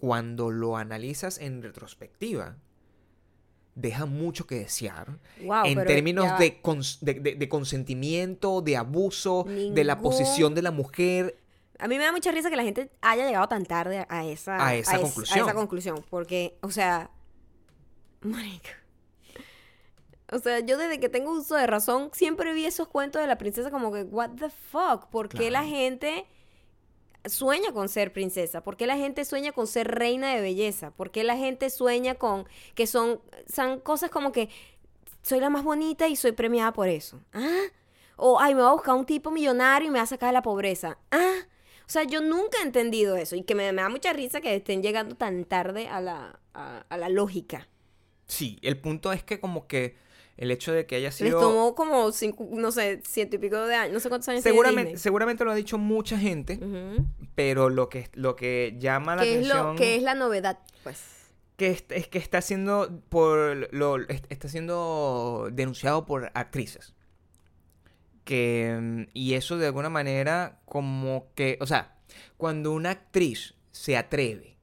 [0.00, 2.56] cuando lo analizas en retrospectiva,
[3.74, 5.18] deja mucho que desear.
[5.42, 10.62] Wow, en términos de, cons- de- de- de consentimiento, de abuso, de la posición de
[10.62, 11.38] la mujer.
[11.78, 14.64] A mí me da mucha risa que la gente haya llegado tan tarde a esa,
[14.66, 15.38] A esa es- conclusión.
[15.38, 16.04] a esa conclusión.
[16.10, 17.10] Porque, o sea,
[18.20, 18.70] marica.
[20.30, 23.38] O sea, yo desde que tengo uso de razón siempre vi esos cuentos de la
[23.38, 26.26] princesa como que, what the fuck, ¿por qué la gente
[27.24, 28.62] sueña con ser princesa?
[28.62, 30.90] ¿Por qué la gente sueña con ser reina de belleza?
[30.90, 33.20] ¿Por qué la gente sueña con que son,
[33.52, 34.48] son cosas como que
[35.22, 37.20] soy la más bonita y soy premiada por eso?
[37.32, 37.64] ¿Ah?
[38.16, 40.34] O, ay, me va a buscar un tipo millonario y me va a sacar de
[40.34, 40.98] la pobreza.
[41.10, 41.34] ¿Ah?
[41.86, 44.82] O sea, yo nunca he entendido eso y que me, da mucha risa que estén
[44.82, 47.68] llegando tan tarde a la, a, a la lógica.
[48.26, 49.96] Sí, el punto es que como que
[50.38, 51.38] el hecho de que haya Les sido...
[51.40, 54.96] tomó como, cinco, no sé, ciento y pico de años, no sé cuántos años Seguramente,
[54.96, 56.58] seguramente lo ha dicho mucha gente,
[57.34, 59.66] pero lo que, lo que llama la ¿Qué es, atención...
[59.66, 60.58] lo, qué es la novedad?
[60.82, 61.02] Pues.
[61.56, 66.94] que es, es que está siendo por lo est- está siendo denunciado por actrices
[68.24, 71.96] que y eso de alguna manera como que o sea
[72.36, 74.57] cuando una actriz se atreve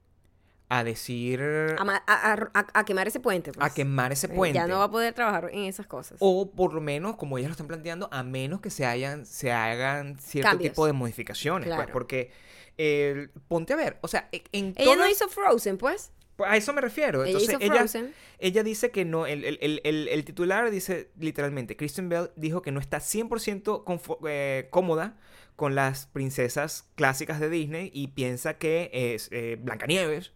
[0.68, 1.41] a decir
[1.78, 3.51] A, ma- a- a- a- a quemar ese puente.
[3.51, 3.66] pues.
[3.66, 6.18] a quemar ese Eh, puente Ya no va a poder trabajar en esas cosas.
[6.20, 9.51] o por lo menos como ellas lo están planteando a menos que se hayan se
[9.51, 10.72] hagan cierto Cambios.
[10.74, 12.32] tipo de modificaciones pues, porque
[12.78, 16.11] eh, ponte a ver o sea e, en Ella no todas- hizo Frozen, pues.
[16.45, 18.13] a eso me refiero Ella entonces hizo ella Frozen.
[18.39, 22.72] Ella dice que no, el, el- el- el- titular dice literalmente, Kristen Bell dijo que
[22.74, 25.16] no está 100% confo- eh, cómoda
[25.55, 30.34] con las princesas clásicas de Disney y piensa que es eh, Blancanieves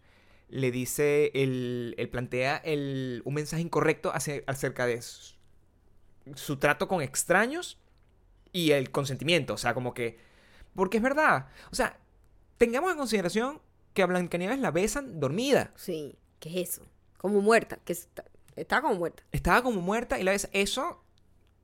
[0.50, 5.36] le dice, el, él plantea el, un mensaje incorrecto hacia- acerca de su,
[6.36, 7.78] su trato con extraños
[8.52, 10.18] y el consentimiento, o sea, como que,
[10.76, 12.00] porque es verdad, o sea,
[12.58, 13.62] tengamos en consideración
[13.94, 15.72] que a Blancanieves la besan dormida.
[15.76, 16.16] Sí.
[16.40, 16.84] ¿Qué es eso?
[17.18, 17.80] Como muerta.
[17.84, 18.24] Que está,
[18.56, 19.24] está como muerta.
[19.32, 21.04] Estaba como muerta y la ves eso.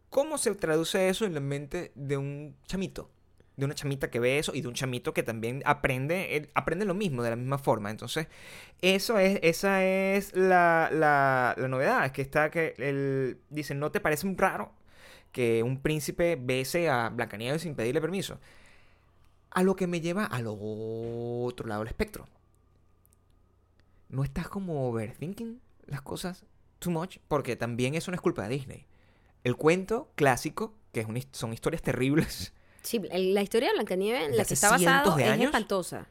[0.09, 3.09] ¿Cómo se traduce eso en la mente de un chamito?
[3.57, 6.93] De una chamita que ve eso y de un chamito que también aprende, aprende lo
[6.93, 7.89] mismo de la misma forma.
[7.89, 8.27] Entonces,
[8.81, 12.05] eso es, esa es la, la, la novedad.
[12.05, 14.73] Es que está que él dice, ¿no te parece un raro
[15.31, 18.39] que un príncipe bese a Blancanieves sin pedirle permiso?
[19.51, 22.27] A lo que me lleva al otro lado del espectro.
[24.09, 26.45] ¿No estás como overthinking las cosas
[26.79, 27.19] too much?
[27.27, 28.85] Porque también eso no es culpa de Disney.
[29.45, 32.53] El cuento clásico, que son historias terribles,
[32.85, 35.03] Sí, la historia de Blancanieves, ¿De la que está basada,
[35.35, 36.07] es espantosa.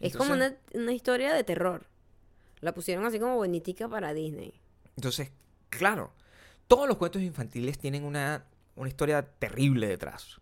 [0.00, 1.86] Es como una, una historia de terror.
[2.60, 4.54] La pusieron así como bonitica para Disney.
[4.96, 5.30] Entonces,
[5.68, 6.12] claro,
[6.66, 8.44] todos los cuentos infantiles tienen una,
[8.76, 10.40] una historia terrible detrás.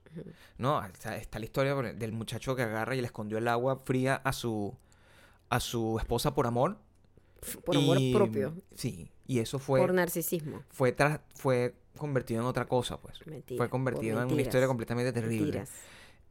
[0.56, 0.84] ¿No?
[0.84, 4.16] Está, está la historia por- del muchacho que agarra y le escondió el agua fría
[4.24, 4.76] a su,
[5.50, 6.78] a su esposa por amor.
[7.64, 8.54] Por amor propio.
[8.74, 10.62] Sí, y eso fue, Por narcisismo.
[10.70, 13.24] fue, tra- fue convertido en otra cosa, pues.
[13.26, 15.44] Mentira, fue convertido en una historia completamente terrible.
[15.59, 15.70] Mentiras.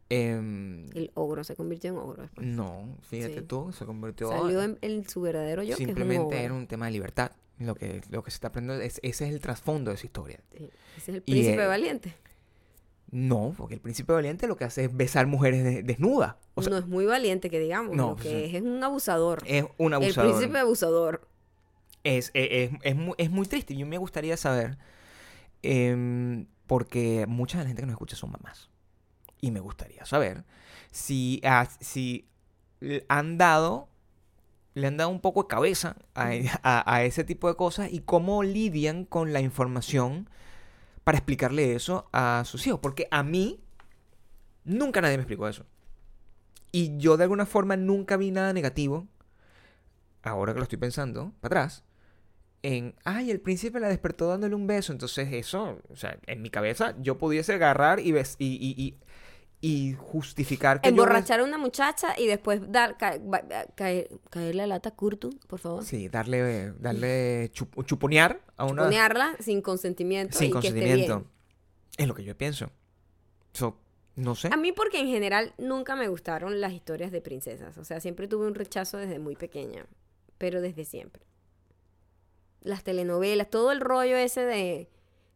[0.10, 2.48] Em, El ogro se convirtió en ogro después.
[2.48, 3.46] no, fíjate Sí.
[3.46, 6.38] tú, se convirtió Salió en, en su verdadero yo, que es un simplemente ogro.
[6.38, 7.32] era un tema de libertad.
[7.60, 10.40] Lo que, lo que se está aprendiendo es ese es el trasfondo de esa historia.
[10.58, 12.14] Sí, Ese es el príncipe valiente.
[13.12, 16.36] No, porque el príncipe valiente lo que hace es besar mujeres de- desnudas.
[16.56, 17.96] O sea, no es muy valiente, que digamos.
[17.96, 18.36] no, lo que sí.
[18.36, 19.42] es, es un abusador.
[19.46, 20.32] es un el abusador.
[20.36, 21.28] príncipe abusador.
[22.04, 23.76] Es, es, es, es muy, es muy triste.
[23.76, 24.78] Yo me gustaría saber,
[25.64, 28.70] em, porque mucha de la gente que nos escucha son mamás.
[29.42, 30.44] Y me gustaría saber
[30.92, 31.42] si,
[31.80, 32.28] si
[33.08, 33.90] han dado,
[34.74, 36.30] le han dado un poco de cabeza a,
[36.64, 40.30] a- a ese tipo de cosas y cómo lidian con la información
[41.04, 42.80] para explicarle eso a sus hijos.
[42.82, 43.60] Porque a mí,
[44.66, 45.66] nunca nadie me explicó eso.
[46.72, 49.08] Y yo de alguna forma nunca vi nada negativo,
[50.24, 51.84] ahora que lo estoy pensando, para atrás,
[52.64, 54.92] en, ay, el príncipe la despertó dándole un beso.
[54.92, 58.98] Entonces eso, o sea, en mi cabeza yo pudiese agarrar y, bes- y, y, y,
[59.90, 63.44] y justificar que yo- Emborrachar a una muchacha y después dar, ca- ba-
[63.76, 65.84] caer- caerle a lata a Kurtu, por favor.
[65.84, 68.84] Sí, darle, darle chup- chuponear a una...
[68.84, 71.16] Ponearla sin consentimiento sin y que esté consentimiento.
[71.20, 71.30] bien.
[71.98, 72.70] Es lo que yo pienso.
[73.54, 73.80] So,
[74.16, 74.50] no sé.
[74.52, 77.78] A mí porque en general nunca me gustaron las historias de princesas.
[77.78, 79.86] O sea, siempre tuve un rechazo desde muy pequeña.
[80.38, 81.24] Pero desde siempre.
[82.68, 84.90] Las telenovelas, todo el rollo ese de,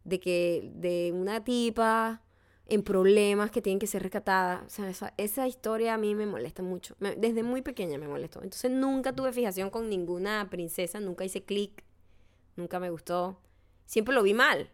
[0.04, 2.22] de que de una tipa
[2.66, 4.62] en problemas que tienen que ser rescatada.
[4.66, 6.94] O sea, esa, esa historia a mí me molesta mucho.
[7.00, 8.42] Me- desde muy pequeña me molestó.
[8.42, 11.00] Entonces nunca tuve fijación con ninguna princesa.
[11.00, 11.84] Nunca hice clic.
[12.56, 13.40] Nunca me gustó.
[13.86, 14.70] Siempre lo vi mal.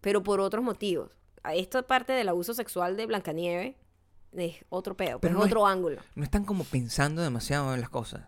[0.00, 1.10] Pero por otros motivos.
[1.52, 3.74] Esto parte del abuso sexual de Blancanieves.
[4.32, 6.00] Es otro peo, Pero no es es- otro ángulo.
[6.14, 8.22] No están como pensando demasiado en las cosas.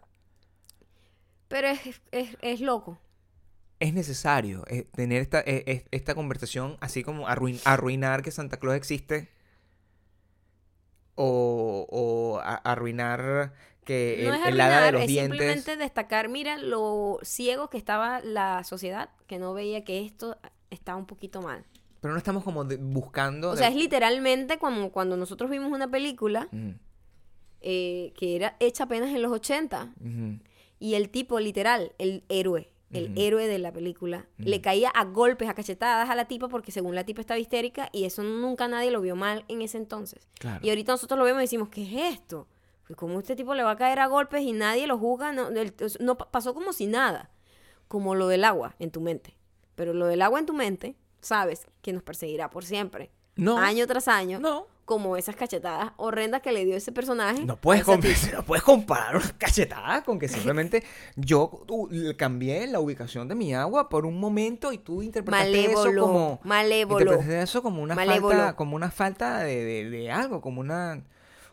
[1.49, 2.99] Pero es, es, es loco.
[3.81, 8.77] Es necesario eh, tener esta, eh, esta conversación, así como arruin- arruinar que Santa Claus
[8.77, 9.29] existe.
[11.15, 13.53] O, o a- arruinar
[13.85, 15.31] que no el, es el hada de arruinar, los es dientes.
[15.39, 20.39] simplemente destacar, mira lo ciego que estaba la sociedad, que no veía que esto
[20.71, 21.65] estaba un poquito mal.
[22.01, 23.49] Pero no estamos como de- buscando.
[23.51, 26.75] O de- sea, es literalmente como cuando nosotros vimos una película Ujú,
[27.63, 30.39] eh, que era hecha apenas en los 80 ujú.
[30.79, 35.49] y el tipo, literal, el héroe, el héroe de la película, le caía a golpes,
[35.49, 38.91] a cachetadas a la tipa porque según la tipa estaba histérica y eso nunca nadie
[38.91, 40.29] lo vio mal en ese entonces.
[40.39, 40.61] Claro.
[40.65, 42.49] Y ahorita nosotros lo vemos y decimos, ¿qué es esto?
[42.87, 45.33] Pues ¿Cómo este tipo le va a caer a golpes y nadie lo juzga?
[45.33, 47.31] No, el- no pa- pasó como si nada.
[47.87, 49.37] Como lo del agua en tu mente.
[49.77, 53.11] Pero lo del agua en tu mente, sabes que nos perseguirá por siempre.
[53.37, 53.59] No.
[53.59, 54.41] Año tras año.
[54.41, 54.67] No.
[54.91, 57.45] Como esas cachetadas horrendas que le dio ese personaje.
[57.45, 57.87] No puedes,
[58.35, 60.83] no puedes comparar una cachetada con que simplemente
[61.15, 65.85] yo uh, cambié la ubicación de mi agua por un momento y tú interpretaste eso
[65.97, 66.99] como malévolo.
[67.03, 68.37] interpretaste eso como una Malévolo.
[68.37, 71.05] falta como una falta de, de- de algo como una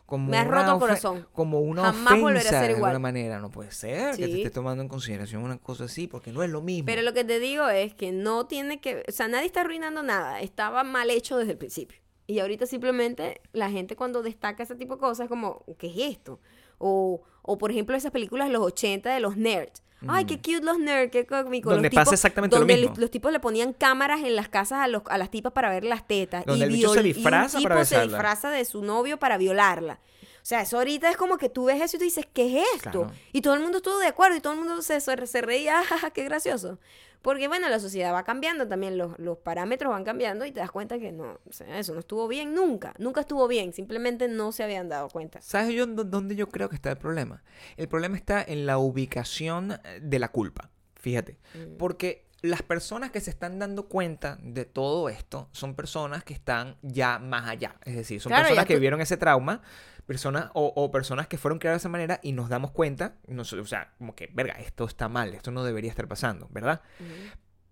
[0.04, 1.28] como Me has roto el corazón.
[1.32, 4.82] como una Jamás a ofensa de alguna manera no puede ser que te esté tomando
[4.82, 7.68] en consideración una cosa así porque no es lo mismo Pero lo que te digo
[7.68, 11.52] es que no tiene que, o sea, nadie está arruinando nada, estaba mal hecho desde
[11.52, 11.98] el principio.
[12.28, 16.12] Y ahorita simplemente la gente cuando destaca ese tipo de cosas es como, ¿qué es
[16.16, 16.38] esto?
[16.78, 19.82] O, o por ejemplo esas películas de los 80 de los nerds.
[20.06, 21.70] Ay, qué cute los nerds, qué cómico.
[21.70, 22.94] Donde los pasa tipos- exactamente lo donde mismo.
[22.94, 25.70] le- los tipos le ponían cámaras en las casas a, los, a las tipas para
[25.70, 26.46] ver las tetas.
[26.46, 28.82] Donde y, el bicho se viol- y un disfraza para tipo se disfraza de su
[28.84, 29.98] novio para violarla.
[30.40, 32.66] O sea, eso ahorita es como que tú ves eso y tú dices, ¿qué es
[32.76, 32.90] esto?
[33.02, 33.10] Claro.
[33.32, 35.82] Y todo el mundo estuvo de acuerdo y todo el mundo se, se, se reía,
[35.88, 36.78] jaja, qué gracioso.
[37.22, 40.70] Porque bueno, la sociedad va cambiando también, los, los parámetros van cambiando y te das
[40.70, 44.52] cuenta que no, o sea, eso no estuvo bien nunca, nunca estuvo bien, simplemente no
[44.52, 45.40] se habían dado cuenta.
[45.40, 47.42] ¿Sabes yo dó- dónde yo creo que está el problema?
[47.76, 50.70] El problema está en la ubicación eh, de la culpa.
[50.94, 51.38] Fíjate.
[51.54, 51.76] Mm.
[51.76, 56.76] Porque las personas que se están dando cuenta de todo esto son personas que están
[56.82, 57.74] ya más allá.
[57.84, 59.60] Es decir, son Claro, personas que vivieron ese trauma,
[60.08, 63.44] personas o, o personas que fueron creadas de esa manera y nos damos cuenta, no
[63.44, 66.80] sé, o sea, como que, verga, esto está mal, esto no debería estar pasando, ¿verdad?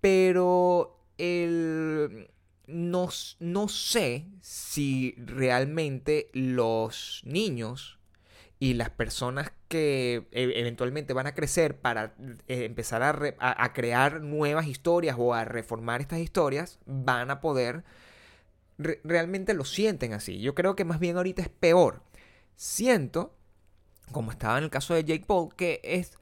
[0.01, 2.31] Pero el...
[2.69, 3.09] No,
[3.39, 8.01] no sé si realmente los niños
[8.59, 12.15] y las personas que e- eventualmente van a crecer para
[12.49, 17.31] eh, empezar a, re- a- a crear nuevas historias o a reformar estas historias van
[17.31, 17.85] a poder
[18.79, 20.41] re- realmente lo sienten así.
[20.41, 22.03] Yo creo que más bien ahorita es peor.
[22.57, 23.35] Siento,
[24.13, 26.13] como estaba en el caso de Jake Paul, que es,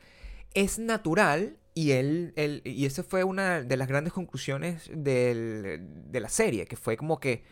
[0.55, 5.81] es natural y él, él- y esa fue una de las grandes conclusiones del-
[6.11, 7.45] de la serie, que fue como que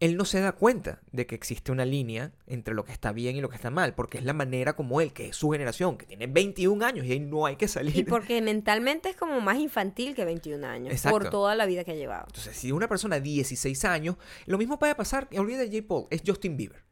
[0.00, 3.34] él no se da cuenta de que existe una línea entre lo que está bien
[3.34, 5.98] y lo que está mal, porque es la manera como él, que es su generación,
[5.98, 7.96] que tiene 21 años y ahí no hay que salir.
[7.96, 11.18] Y porque mentalmente es como más infantil que 21 años, Exacto.
[11.18, 12.26] por toda la vida que ha llevado.
[12.28, 14.16] Entonces, si una persona de 16 años,
[14.46, 15.88] lo mismo puede pasar, olvida de J.
[15.88, 16.84] Paul, es Justin Bieber.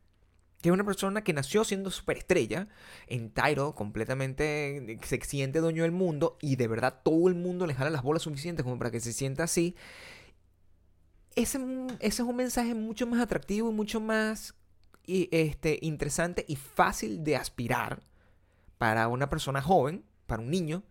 [0.66, 2.66] Que es una persona que nació siendo superestrella,
[3.06, 7.74] en Tidal, completamente se siente dueño del mundo y de verdad todo el mundo le
[7.74, 9.76] jala las bolas suficientes como para que se sienta así.
[11.36, 11.60] Ese,
[12.00, 14.56] ese es un mensaje mucho más atractivo y mucho más
[15.06, 18.02] este, interesante y fácil de aspirar
[18.76, 20.82] para una persona joven, para un niño,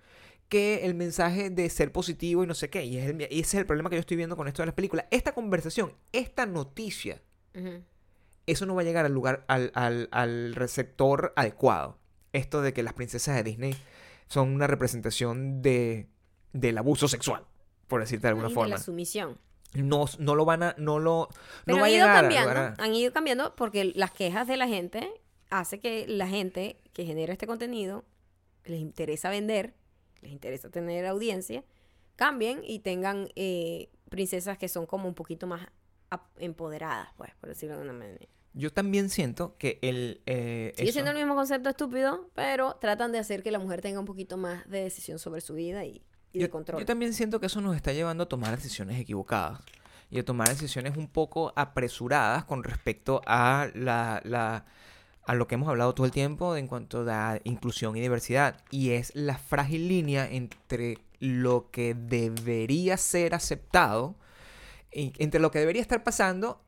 [0.48, 2.86] que el mensaje de ser positivo y no sé qué.
[2.86, 5.06] Y, ese es el problema que yo estoy viendo con esto de las películas.
[5.12, 7.22] Esta conversación, esta noticia.
[8.48, 11.98] Eso no va a llegar al lugar, al, al- al receptor adecuado.
[12.34, 13.76] Esto de que las princesas de Disney
[14.28, 16.08] son una representación de,
[16.54, 17.46] del abuso sexual,
[17.88, 18.76] por decirte de alguna Y de forma.
[18.76, 19.38] la sumisión.
[19.74, 21.30] No, no lo van a, no lo,
[21.66, 24.12] Pero no va a han ido llegar al cambiando, a- han ido cambiando porque las
[24.12, 25.10] quejas de la gente
[25.50, 28.06] hace que la gente que genera este contenido
[28.64, 29.74] les interesa vender,
[30.22, 31.64] les interesa tener audiencia,
[32.16, 35.68] cambien y tengan eh, princesas que son como un poquito más
[36.38, 38.26] empoderadas, pues, por decirlo de una manera.
[38.53, 40.22] Yo también siento que el...
[40.26, 43.82] eh, Sigue eso- siendo el mismo concepto estúpido, pero tratan de hacer que la mujer
[43.82, 46.01] tenga un poquito más de decisión sobre su vida y,
[46.32, 46.80] y de control.
[46.80, 49.59] yo también siento que eso nos está llevando a tomar decisiones equivocadas
[50.09, 54.66] y a tomar decisiones un poco apresuradas con respecto a la, la-
[55.28, 58.91] a lo que hemos hablado todo el tiempo en cuanto a inclusión y diversidad y
[58.91, 64.16] es la frágil línea entre lo que debería ser aceptado
[64.96, 66.64] entre lo que debería estar pasando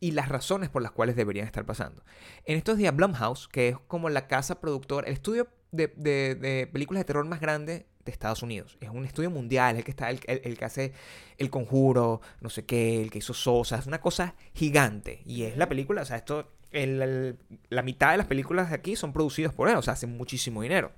[0.00, 2.02] y las razones por las cuales deberían estar pasando.
[2.46, 7.04] En estos días, Blumhouse, que es como la casa productora, el estudio de, películas de
[7.04, 8.78] terror más grande de Estados Unidos.
[8.80, 10.92] Es un estudio mundial, el que está, el, el- que hace
[11.36, 15.20] El Conjuro, no sé qué, el que hizo Sosa, es una cosa gigante.
[15.26, 19.12] Y es la película, o sea, esto, la mitad de las películas de aquí son
[19.12, 20.92] producidas por él, o sea, hacen muchísimo dinero.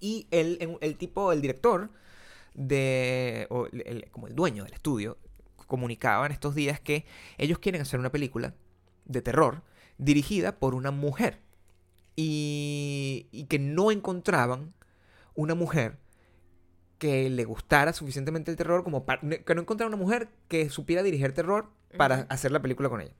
[0.00, 1.90] Y el, tipo, el director
[2.54, 3.66] de, o
[4.12, 5.16] como el dueño del estudio,
[5.68, 7.06] comunicaba en estos días que
[7.36, 8.54] ellos quieren hacer una película
[9.04, 9.62] de terror
[9.98, 11.40] dirigida por una mujer.
[12.16, 14.74] Y, y que no encontraban
[15.36, 16.00] una mujer
[16.98, 21.04] que le gustara suficientemente el terror como para, que no encontraran una mujer que supiera
[21.04, 23.14] dirigir terror para hacer la película con ella.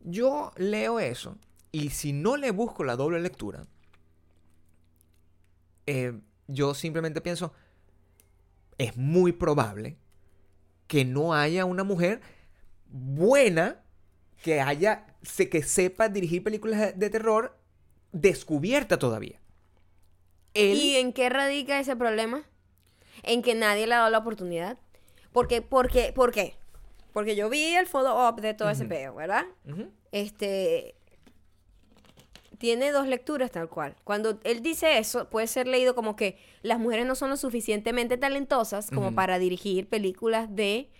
[0.00, 1.38] Yo leo eso
[1.72, 3.66] y si no le busco la doble lectura,
[5.86, 7.54] eh, yo simplemente pienso,
[8.76, 9.96] es muy probable
[10.88, 12.20] que no haya una mujer
[12.90, 13.80] buena
[14.42, 17.56] que haya, se- que sepa dirigir películas de, de terror
[18.12, 19.38] descubierta todavía.
[20.54, 22.42] Él, ¿Y en qué radica ese problema?
[23.22, 24.78] En que nadie le ha dado la oportunidad.
[25.32, 26.56] Porque, porque, ¿Por qué?
[27.12, 29.44] Porque yo vi el op de todo ese peo, ¿verdad?
[30.12, 30.94] Este
[32.58, 33.94] tiene dos lecturas tal cual.
[34.04, 38.16] Cuando él dice eso, puede ser leído como que las mujeres no son lo suficientemente
[38.16, 40.90] talentosas como para dirigir películas de,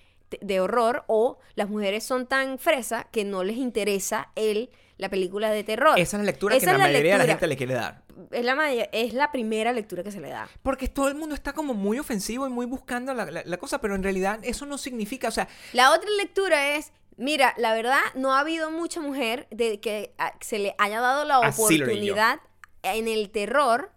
[0.41, 5.51] de horror o las mujeres son tan fresas que no les interesa el, la película
[5.51, 5.99] de terror.
[5.99, 8.03] esa es la lectura Esa que la la mayoría de la gente le quiere dar.
[8.33, 10.49] Es, la, es la primera lectura que se le da.
[10.63, 13.81] Porque todo el mundo está como muy ofensivo y muy buscando la, la- la cosa,
[13.81, 18.01] pero en realidad eso no significa, o sea, La otra lectura es, mira, la verdad
[18.15, 22.41] no ha habido mucha mujer de que ah, se le haya dado la Así oportunidad
[22.83, 23.91] en el terror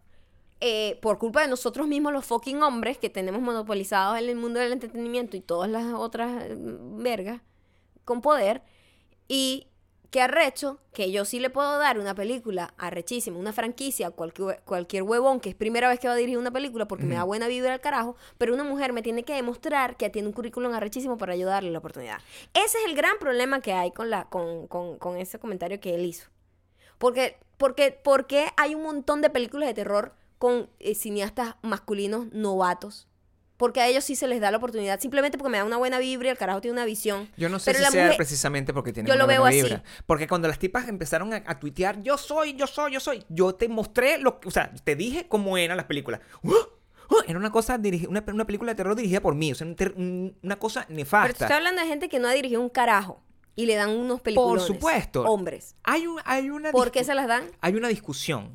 [0.60, 4.60] eh, por culpa de nosotros mismos los fucking hombres que tenemos monopolizados en el mundo
[4.60, 7.42] del entretenimiento y todas las otras mm, vergas
[8.04, 8.62] con poder.
[9.28, 9.68] Y
[10.12, 15.04] que arrecho que yo sí le puedo dar una película arrechísima, una franquicia, cualquier, cualquier
[15.04, 17.48] huevón que es primera vez que va a dirigir una película porque me da buena
[17.48, 21.18] vibra al carajo, pero una mujer me tiene que demostrar que tiene un currículum arrechísimo
[21.18, 22.20] para ayudarle la oportunidad.
[22.54, 25.96] Ese es el gran problema que hay con, la, con, con, con ese comentario que
[25.96, 26.30] él hizo.
[26.98, 33.08] Porque, porque, porque hay un montón de películas de terror con eh, cineastas masculinos novatos.
[33.62, 36.00] Porque a ellos sí se les da la oportunidad, simplemente porque me da una buena
[36.00, 37.30] vibra y el carajo tiene una visión.
[37.38, 39.56] yo no sé Pero si sea mujer- precisamente porque tiene yo una lo veo buena
[39.56, 39.62] así.
[39.68, 39.84] vibra.
[40.08, 43.54] Porque cuando las tipas empezaron a, a tuitear, yo soy, yo soy, yo soy, yo
[43.54, 46.22] te mostré lo que, o sea, te dije cómo eran las películas.
[46.42, 46.50] ¡Uh!
[46.52, 47.18] ¡Uh!
[47.28, 49.94] Era una cosa, una, una película de terror dirigida por mí, o sea, un ter-
[49.96, 51.46] un- una cosa Pero te nefasta.
[51.46, 53.22] estoy hablando de gente que no ha dirigido un carajo
[53.56, 54.66] y le dan unos películas.
[54.66, 55.24] supuesto.
[55.24, 55.76] Hombres.
[55.84, 57.44] Hay, un, hay, una ¿Por qué se las dan?
[57.60, 58.52] hay una discusión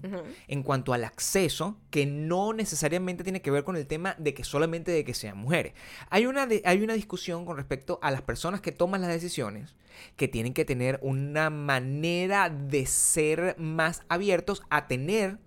[0.48, 4.42] en cuanto al acceso que no necesariamente tiene que ver con el tema de que
[4.44, 5.74] solamente de que sean mujeres.
[6.10, 9.74] Hay una, de- hay una discusión con respecto a las personas que toman las decisiones
[10.16, 15.38] que tienen que tener una manera de ser más abiertos a tener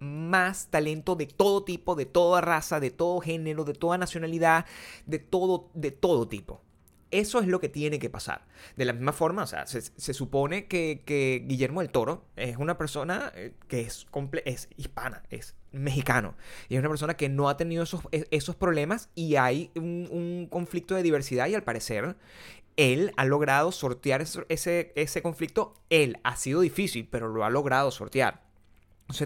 [0.00, 4.64] más talento de todo tipo, de toda raza, de todo género, de toda nacionalidad,
[5.06, 6.62] de todo, de todo tipo.
[7.10, 8.44] Eso es lo que tiene que pasar.
[8.76, 9.80] De la misma forma, o sea, se,
[10.14, 15.54] supone que, Guillermo del Toro es una persona eh, que es, comple- es hispana, es
[15.72, 16.34] mexicano.
[16.68, 20.48] Y es una persona que no ha tenido esos, e- esos problemas y hay un,
[20.50, 22.16] conflicto de diversidad y al parecer
[22.76, 25.74] él ha logrado sortear ese, ese conflicto.
[25.90, 28.48] Él ha sido difícil, pero lo ha logrado sortear.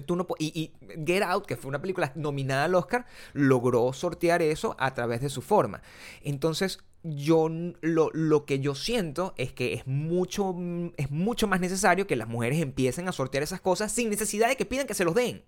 [0.07, 0.73] Tú no y
[1.05, 5.29] Get Out, que fue una película nominada al Oscar, logró sortear eso a través de
[5.29, 5.83] su forma.
[6.23, 7.49] Entonces, yo
[7.81, 12.17] lo, lo que yo siento es que es mucho, mm, es mucho más necesario que
[12.17, 15.15] las mujeres empiecen a sortear esas cosas sin necesidad de que pidan que se los
[15.15, 15.43] den.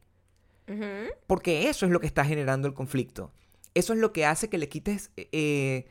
[1.27, 3.31] Porque eso es lo que está generando el conflicto.
[3.75, 5.85] Eso es lo que hace que le quites eh,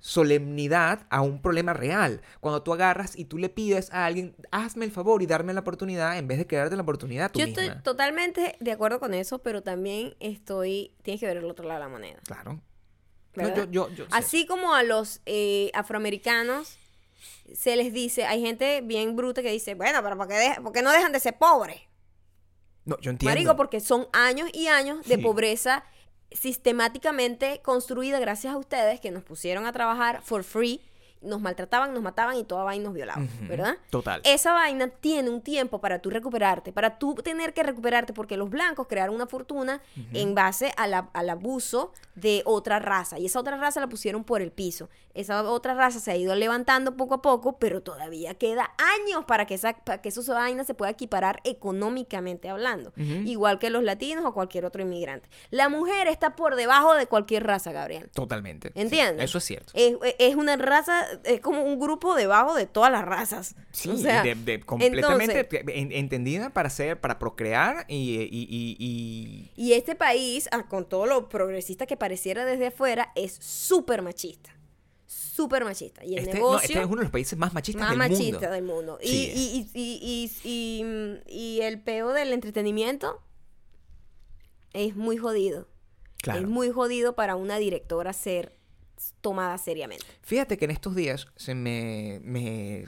[0.00, 2.22] solemnidad a un problema real.
[2.40, 5.60] Cuando tú agarras y tú le pides a alguien, hazme el favor y darme la
[5.60, 7.62] oportunidad en vez de quedarte la oportunidad tú Yo misma.
[7.62, 10.92] estoy totalmente de acuerdo con eso, pero también estoy.
[11.02, 12.18] Tienes que ver el otro lado de la moneda.
[12.26, 12.60] Claro.
[13.36, 13.68] No, ¿verdad?
[13.70, 14.10] yo, yo, yo- sí.
[14.12, 16.78] Así como a los eh, afroamericanos
[17.54, 20.72] se les dice, hay gente bien bruta que dice, bueno, pero ¿por qué, de- por
[20.72, 21.80] qué no dejan de ser pobres?
[22.84, 23.30] No, yo entiendo.
[23.32, 25.22] Marico, porque son años y años de Sí.
[25.22, 25.84] pobreza
[26.30, 30.80] sistemáticamente construida gracias a ustedes que nos pusieron a trabajar for free
[31.22, 33.28] nos maltrataban, nos mataban y toda vaina nos violaban.
[33.48, 33.76] ¿verdad?
[33.90, 34.20] Total.
[34.24, 38.50] Esa vaina tiene un tiempo para tú recuperarte, para tú tener que recuperarte, porque los
[38.50, 39.80] blancos crearon una fortuna
[40.12, 43.18] en base a la- al abuso de otra raza.
[43.18, 44.88] Y esa otra raza la pusieron por el piso.
[45.14, 49.46] Esa otra raza se ha ido levantando poco a poco, pero todavía queda años para
[49.46, 52.92] que, esa, para que esa vaina se pueda equiparar económicamente hablando.
[52.96, 55.28] Igual que los latinos o cualquier otro inmigrante.
[55.50, 58.10] La mujer está por debajo de cualquier raza, Gabriel.
[58.12, 58.68] Totalmente.
[58.68, 59.24] Sí, ¿Entiendes?
[59.24, 59.72] eso es cierto.
[59.74, 63.54] Es, es una raza, es como un grupo debajo de todas las razas.
[63.72, 68.14] Sí, O sea, de- de- completamente entonces- te- en- entendida para ser, para procrear y,
[68.16, 73.12] y- y- y- Y este país, ah, con todo lo progresista que pareciera desde afuera,
[73.14, 74.52] es súper machista.
[75.06, 76.04] Súper machista.
[76.04, 77.98] Y el este, no, negocio este es uno de los países más machistas más del
[77.98, 78.50] machista mundo.
[78.50, 78.98] del mundo.
[79.02, 83.20] Sí, y, y, y- y el peo del entretenimiento
[84.72, 85.68] es muy jodido.
[86.22, 86.40] Claro.
[86.40, 88.55] Es muy jodido para una directora ser
[89.20, 90.04] tomada seriamente.
[90.22, 92.86] Fíjate que en estos días se me, me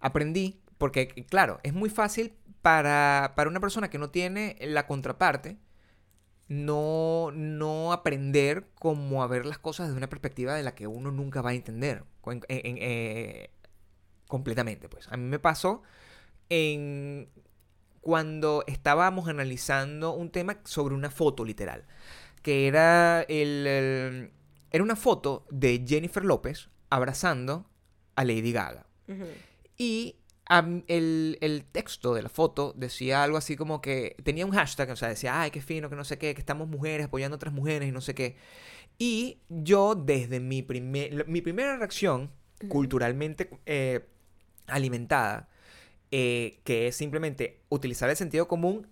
[0.00, 2.32] aprendí, porque claro, es muy fácil
[2.62, 5.58] para, para una persona que no tiene la contraparte,
[6.48, 11.10] no, no aprender cómo a ver las cosas desde una perspectiva de la que uno
[11.10, 13.50] nunca va a entender en- en- eh,
[14.28, 14.88] completamente.
[14.88, 15.08] Pues.
[15.10, 15.82] A mí me pasó
[16.48, 17.28] en
[18.00, 21.84] cuando estábamos analizando un tema sobre una foto literal,
[22.42, 24.30] que era el-
[24.70, 27.68] era una foto de Jennifer López abrazando
[28.14, 28.86] a Lady Gaga.
[29.76, 30.16] Y
[30.86, 34.96] el, el texto de la foto decía algo así como que tenía un hashtag, o
[34.96, 37.52] sea, decía, ay, qué fino, que no sé qué, que estamos mujeres apoyando a otras
[37.52, 38.36] mujeres y no sé qué.
[38.98, 42.30] Y yo, desde mi, primer, mi primera reacción,
[42.68, 44.06] culturalmente eh,
[44.66, 45.48] alimentada,
[46.10, 48.86] eh, que es simplemente utilizar el sentido común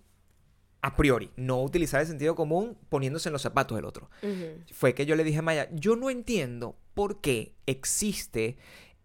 [0.87, 4.09] a priori, no utilizar el sentido común poniéndose en los zapatos del otro.
[4.71, 8.57] Fue que yo le dije a Maya, yo no entiendo por qué existe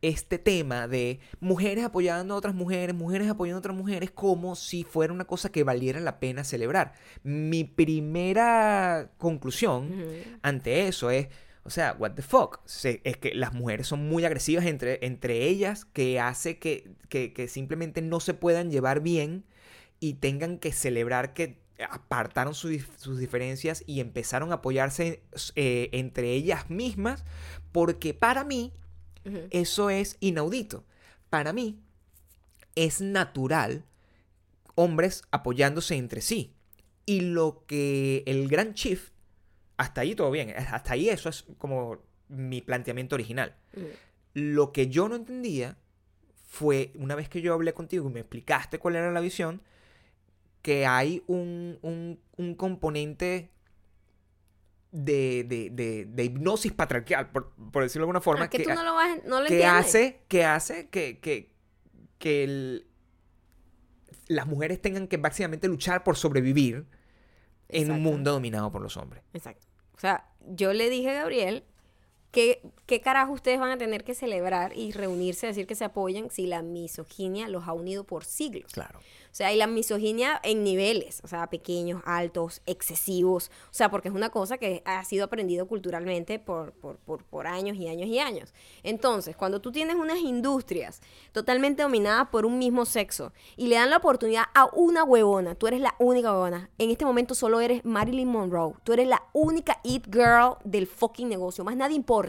[0.02, 4.84] este tema de mujeres apoyando a otras mujeres, mujeres apoyando a otras mujeres, como si
[4.84, 6.92] fuera una cosa que valiera la pena celebrar.
[7.22, 9.90] Mi primera conclusión
[10.42, 11.28] ante eso es,
[11.64, 15.46] o sea, what the fuck, Se- es que las mujeres son muy agresivas entre, entre
[15.48, 19.44] ellas, que hace que, que, que simplemente no se puedan llevar bien
[19.98, 25.22] y tengan que celebrar que apartaron su dif- sus diferencias y empezaron a apoyarse
[25.54, 27.24] eh, entre ellas mismas,
[27.72, 28.72] porque para mí
[29.50, 30.84] eso es inaudito.
[31.28, 31.78] Para mí
[32.74, 33.84] es natural
[34.74, 36.54] hombres apoyándose entre sí.
[37.06, 39.10] Y lo que el gran chief,
[39.76, 43.56] hasta ahí todo bien, hasta ahí eso es como mi planteamiento original.
[44.32, 45.76] Lo que yo no entendía
[46.46, 49.62] fue, una vez que yo hablé contigo y me explicaste cuál era la visión,
[50.62, 53.50] que hay un, un- un componente
[54.92, 58.64] de, de- de- de hipnosis patriarcal, por, por decirlo de alguna forma, Ah, que, que,
[58.64, 61.54] tú no lo vas, no lo que hace, que hace que, que,
[62.18, 62.86] que el-
[64.26, 66.86] las mujeres tengan que básicamente luchar por sobrevivir
[67.68, 69.22] en un mundo dominado por los hombres.
[69.32, 69.66] Exacto.
[69.94, 71.64] O sea, yo le dije a Gabriel
[72.30, 76.30] que qué carajo ustedes van a tener que celebrar y reunirse, decir que se apoyan
[76.30, 78.72] si la misoginia los ha unido por siglos.
[78.72, 78.98] Claro.
[78.98, 84.08] O sea, y la misoginia en niveles, o sea, pequeños, altos, excesivos, o sea, porque
[84.08, 88.08] es una cosa que ha sido aprendido culturalmente por, por, por, por años y años
[88.08, 88.52] y años.
[88.82, 91.00] Entonces, cuando tú tienes unas industrias
[91.30, 95.68] totalmente dominadas por un mismo sexo y le dan la oportunidad a una huevona, tú
[95.68, 99.80] eres la única huevona, en este momento solo eres Marilyn Monroe, tú eres la única
[99.84, 102.19] it girl del fucking negocio, más nadie importa.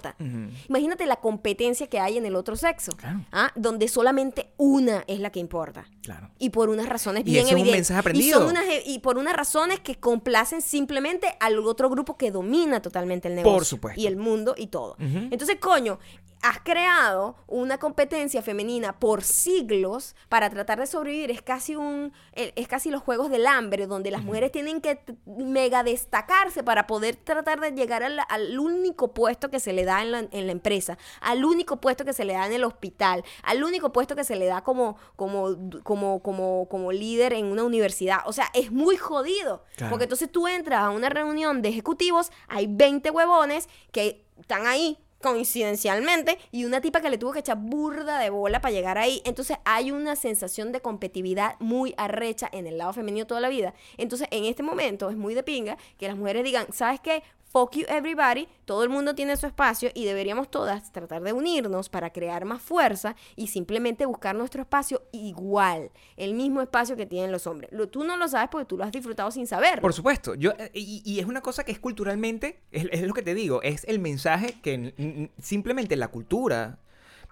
[0.70, 3.22] Imagínate la competencia que hay en el otro sexo, Claro.
[3.32, 3.52] ¿ah?
[3.56, 6.30] donde solamente una es la que importa Claro.
[6.40, 7.78] y por unas razones Y bien eso es un evidentes.
[7.90, 8.40] mensaje Y, aprendido.
[8.40, 13.28] son unas, y por unas razones que complacen simplemente al otro grupo que domina totalmente
[13.28, 13.64] el negocio.
[13.66, 14.00] supuesto.
[14.00, 14.96] Y el mundo y todo.
[15.00, 16.00] Entonces, coño,
[16.42, 21.32] has creado una competencia femenina por siglos para tratar de sobrevivir.
[21.32, 25.00] Es casi un, eh, es casi los juegos del hambre, donde las mujeres tienen que
[25.26, 30.02] mega destacarse para poder tratar de llegar al, al único puesto que se le da
[30.02, 33.24] en la, en la empresa, al único puesto que se le da en el hospital,
[33.44, 37.64] al único puesto que se le da como, como, como, como, como líder en una
[37.64, 38.20] universidad.
[38.26, 39.64] O sea, es muy jodido.
[39.76, 39.92] Claro.
[39.92, 44.98] Porque entonces tú entras a una reunión de ejecutivos, hay 20 huevones que están ahí
[45.22, 49.22] coincidencialmente y una tipa que le tuvo que echar burda de bola para llegar ahí.
[49.26, 53.74] Entonces hay una sensación de competitividad muy arrecha en el lado femenino toda la vida.
[53.98, 57.24] Entonces en este momento es muy de pinga que las mujeres digan, ¿sabes qué?
[57.52, 61.90] Fuck you everybody, todo el mundo tiene su espacio y deberíamos todas tratar de unirnos
[61.90, 67.30] para crear más fuerza y simplemente buscar nuestro espacio igual, el mismo espacio que tienen
[67.30, 67.70] los hombres.
[67.92, 69.82] Tú no lo sabes porque tú lo has disfrutado sin saberlo.
[69.82, 73.22] Por supuesto, yo, eh, y, es una cosa que es culturalmente, es, es lo que
[73.22, 76.80] te digo, es el mensaje que simplemente la cultura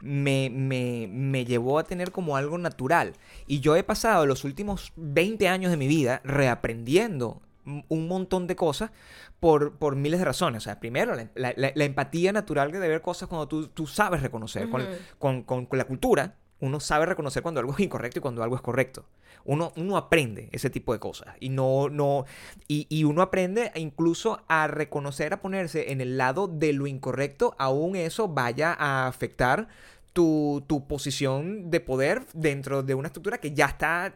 [0.02, 3.14] me, me, me llevó a tener como algo natural.
[3.48, 8.56] Y yo he pasado los últimos 20 años de mi vida reaprendiendo un montón de
[8.56, 8.92] cosas
[9.40, 10.64] por, por miles de razones.
[10.64, 14.22] O sea, primero, la, la- la- empatía natural de ver cosas cuando tú, tú sabes
[14.22, 14.70] reconocer.
[15.18, 18.56] Con, con- con la cultura, uno sabe reconocer cuando algo es incorrecto y cuando algo
[18.56, 19.06] es correcto.
[19.46, 21.34] Uno, uno aprende ese tipo de cosas.
[21.40, 22.26] Y no, no,
[22.68, 27.56] y, y uno aprende incluso a reconocer, a ponerse en el lado de lo incorrecto,
[27.58, 29.70] aún eso vaya a afectar
[30.14, 34.16] tu, tu posición de poder dentro de una estructura que ya está,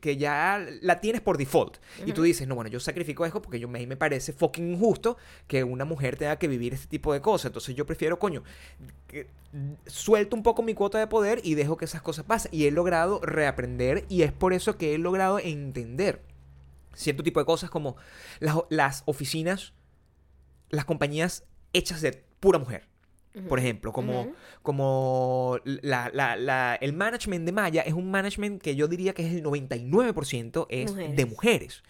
[0.00, 1.78] que, ya la tienes por default.
[2.04, 5.16] Y tú dices, no, bueno, yo sacrifico esto porque yo, me, me parece fucking injusto
[5.46, 7.46] que una mujer tenga que vivir este tipo de cosas.
[7.46, 8.42] Entonces yo prefiero, coño,
[9.06, 9.28] que-
[9.86, 12.50] suelto un poco mi cuota de poder y dejo que esas cosas pasen.
[12.52, 16.22] Y he logrado reaprender y es por eso que he logrado entender
[16.94, 17.96] cierto tipo de cosas como
[18.40, 19.72] las, las oficinas,
[20.70, 22.89] las compañías hechas de pura mujer.
[23.48, 28.74] Por ejemplo, como, como la- la- la- el management de Maya es un management que
[28.74, 31.82] yo diría que es el 99% es de Mujeres.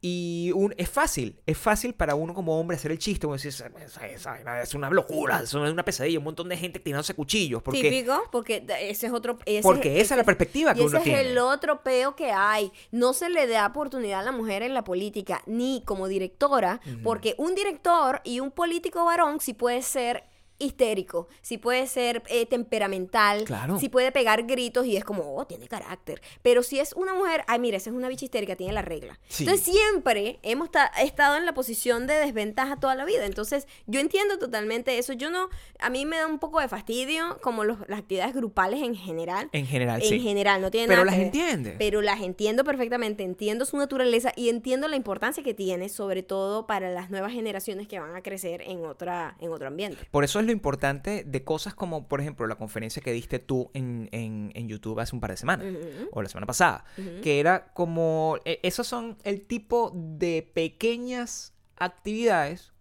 [0.00, 3.48] Y un- es fácil, es fácil para uno como hombre hacer el chiste, como decir,
[3.48, 6.78] "Esa- esa- esa vaina es una locura, eso es una pesadilla, un montón de gente
[6.78, 7.62] tirándose cuchillos.
[7.64, 9.38] Porque, Típico, porque ese es otro...
[9.44, 11.20] ese porque es- esa es la perspectiva que Y uno ese tiene.
[11.22, 12.70] es el otro peo que hay.
[12.92, 17.34] No se le da oportunidad a la mujer en la política, ni como directora, porque
[17.36, 20.22] un director y un político varón sí puede ser
[20.58, 23.78] histérico, sí puede ser eh, temperamental, Claro.
[23.78, 26.20] sí puede pegar gritos y es como, oh, tiene carácter.
[26.42, 29.18] Pero si es una mujer, ay, mira, esa es una bicha histérica, tiene la regla.
[29.28, 29.44] Sí.
[29.44, 33.24] Entonces siempre hemos ta- estado en la posición de desventaja toda la vida.
[33.26, 35.12] Entonces yo entiendo totalmente eso.
[35.12, 35.48] Yo no,
[35.78, 39.48] a mí me da un poco de fastidio como los- las actividades grupales en general.
[39.52, 40.20] En general, En sí.
[40.20, 41.26] general, no tiene Pero nada las que ver.
[41.26, 41.74] entiendes.
[41.78, 46.66] Pero las entiendo perfectamente, entiendo su naturaleza y entiendo la importancia que tiene, sobre todo
[46.66, 49.98] para las nuevas generaciones que van a crecer en otra, en otro ambiente.
[50.10, 53.70] Por eso es lo importante de cosas como, por ejemplo, la conferencia que diste tú
[53.74, 55.66] en, en- en YouTube hace un par de semanas,
[56.12, 56.84] o la semana pasada,
[57.22, 62.72] que era como, e- esos son el tipo de pequeñas actividades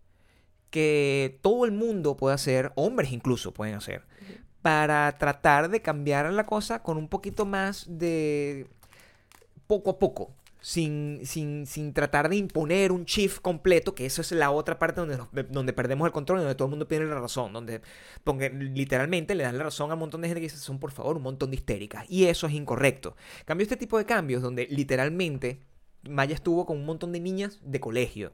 [0.72, 4.04] que todo el mundo puede hacer, hombres incluso pueden hacer,
[4.62, 8.68] para tratar de cambiar la cosa con un poquito más de
[9.68, 10.34] poco a poco.
[10.60, 15.00] Sin, sin, sin tratar de imponer un shift completo, que eso es la otra parte
[15.00, 15.18] donde,
[15.50, 17.82] donde perdemos el control, donde todo el mundo tiene la razón, donde
[18.24, 20.92] porque literalmente le dan la razón a un montón de gente que dice, son por
[20.92, 22.06] favor un montón de histéricas.
[22.10, 23.16] Y eso es incorrecto.
[23.46, 25.60] Cambio este tipo de cambios donde literalmente
[26.10, 28.34] Maya estuvo con un montón de niñas de colegio,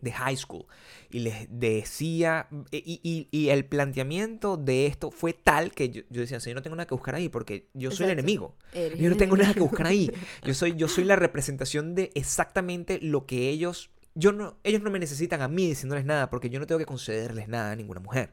[0.00, 0.66] De high school,
[1.10, 6.20] y les decía, y, y- y el planteamiento de esto fue tal que yo, yo
[6.20, 8.56] decía, "O sea, yo no tengo nada que buscar ahí porque yo soy el enemigo.
[9.02, 10.10] Yo no tengo nada que buscar ahí.
[10.44, 13.90] Yo soy, yo soy la representación de exactamente lo que ellos.
[14.14, 16.86] Yo no, ellos no me necesitan a mí diciéndoles nada, porque yo no tengo que
[16.86, 18.32] concederles nada a ninguna mujer.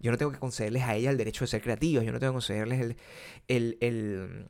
[0.00, 2.04] Yo no tengo que concederles a ella el derecho de ser creativas.
[2.04, 2.96] Yo no tengo que concederles el,
[3.48, 4.46] el, el,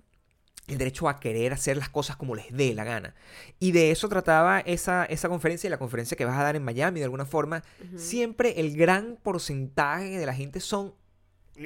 [0.68, 3.14] el derecho a querer hacer las cosas como les dé la gana.
[3.58, 6.62] Y de eso trataba esa, esa conferencia y la conferencia que vas a dar en
[6.64, 7.64] Miami, de alguna forma.
[7.96, 10.94] Siempre el gran porcentaje de la gente son,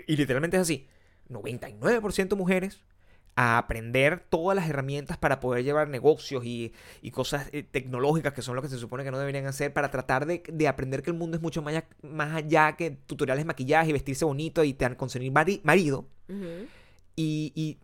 [0.07, 0.87] y literalmente es así,
[1.29, 2.81] 99% mujeres
[3.35, 8.43] a aprender todas las herramientas para poder llevar negocios y, y cosas eh, tecnológicas que
[8.43, 11.11] son lo que se supone que no deberían hacer para tratar de, de aprender que
[11.11, 14.63] el mundo es mucho más, allá- más allá que tutoriales de maquillaje y vestirse bonito
[14.65, 16.05] y te han conseguir mari- marido
[17.55, 17.79] y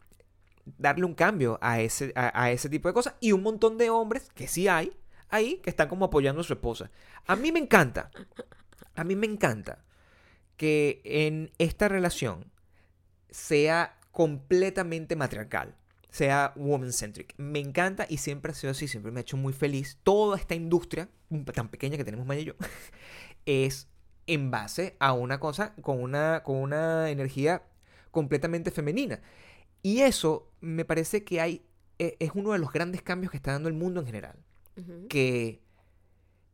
[0.77, 3.15] darle un cambio a ese, a, ese tipo de cosas.
[3.21, 4.93] Y un montón de hombres, que sí hay,
[5.29, 6.91] ahí, que están como apoyando a su esposa.
[7.27, 8.11] A mí me encanta,
[8.95, 9.85] a mí me encanta
[10.57, 12.51] que en esta relación
[13.31, 15.77] sea completamente matriarcal,
[16.11, 17.35] sea woman-centric.
[17.37, 19.99] Me encanta y siempre ha sido así, siempre me ha hecho muy feliz.
[20.03, 21.09] Toda esta industria,
[21.55, 22.55] tan pequeña que tenemos Maya y yo,
[23.47, 23.89] es
[24.27, 27.63] en base a una cosa con una, con una energía
[28.11, 29.21] completamente femenina.
[29.83, 31.65] Y eso me parece que hay,
[31.99, 34.39] e- es uno de los grandes cambios que está dando el mundo en general.
[35.09, 35.61] Que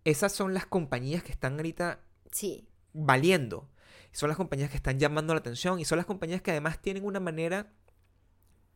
[0.04, 2.00] esas son las compañías que están ahorita
[2.32, 2.66] Sí.
[2.92, 3.68] valiendo.
[4.12, 7.04] Son las compañías que están llamando la atención y son las compañías que además tienen
[7.04, 7.72] una manera,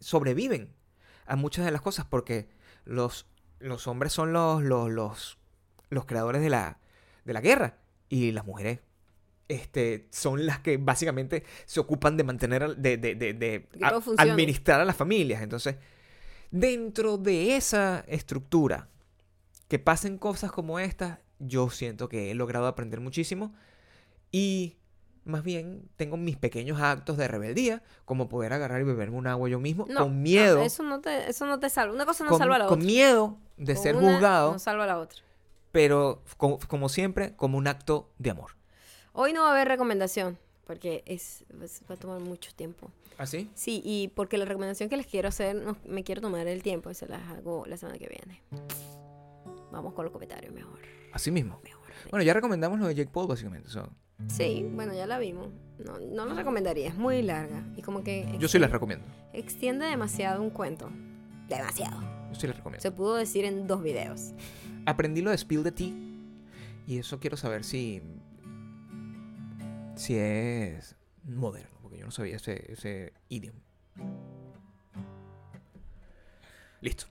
[0.01, 0.75] sobreviven
[1.27, 2.49] a muchas de las cosas porque
[2.85, 3.27] los,
[3.59, 5.39] los hombres son los, los, los,
[5.91, 6.79] los creadores de la,
[7.25, 7.79] de la guerra
[8.09, 8.81] y las mujeres
[9.49, 14.97] este, son las que básicamente se ocupan de mantener, de, de, a- administrar a las
[14.97, 15.43] familias.
[15.43, 15.77] Entonces,
[16.51, 18.89] dentro de esa estructura,
[19.69, 23.55] que pasen cosas como estas, yo siento que he logrado aprender muchísimo
[24.33, 24.77] y
[25.25, 29.49] más bien tengo mis pequeños actos de rebeldía, como poder agarrar y beberme un agua
[29.51, 31.95] yo mismo, No, con miedo, ah, Eso no te, eso no te salva.
[31.95, 32.87] Una cosa no con, salva a la con otra.
[32.87, 35.21] miedo de Con ser juzgado, No salva a la otra.
[35.71, 38.53] pero como, como siempre, como un acto de amor.
[39.13, 40.39] Hoy no va a haber recomendación.
[40.67, 42.91] porque es, es- va a tomar mucho tiempo.
[43.17, 43.49] ¿Así?
[43.55, 46.91] Sí, y porque la recomendación que les quiero hacer, no, me quiero tomar el tiempo
[46.91, 48.43] y se las hago la semana que viene.
[49.73, 50.79] Vamos con los comentarios mejor.
[51.13, 51.59] Así mismo.
[51.65, 51.83] mejor.
[52.11, 53.69] Bueno, ya recomendamos lo de Jake Paul, básicamente.
[53.71, 53.89] so,
[54.29, 55.49] Sí, bueno, ya la vimos.
[55.79, 57.65] No, no la recomendaría, es muy larga.
[57.77, 59.07] Y como que yo sí les recomiendo.
[59.33, 60.91] extiende demasiado un cuento.
[61.49, 62.01] Demasiado.
[62.33, 62.83] Yo sí les recomiendo.
[62.83, 64.33] Se pudo decir en dos videos.
[64.87, 65.93] Aprendí lo de Spill the Tea.
[66.87, 68.03] Y eso quiero saber si.
[69.99, 70.95] Si es
[71.25, 71.77] moderno.
[71.83, 73.57] Porque yo no sabía ese, ese idiom.
[76.81, 77.07] Listo.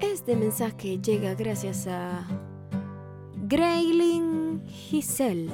[0.00, 2.26] Este mensaje llega gracias a
[3.46, 5.48] Graylin Giselle.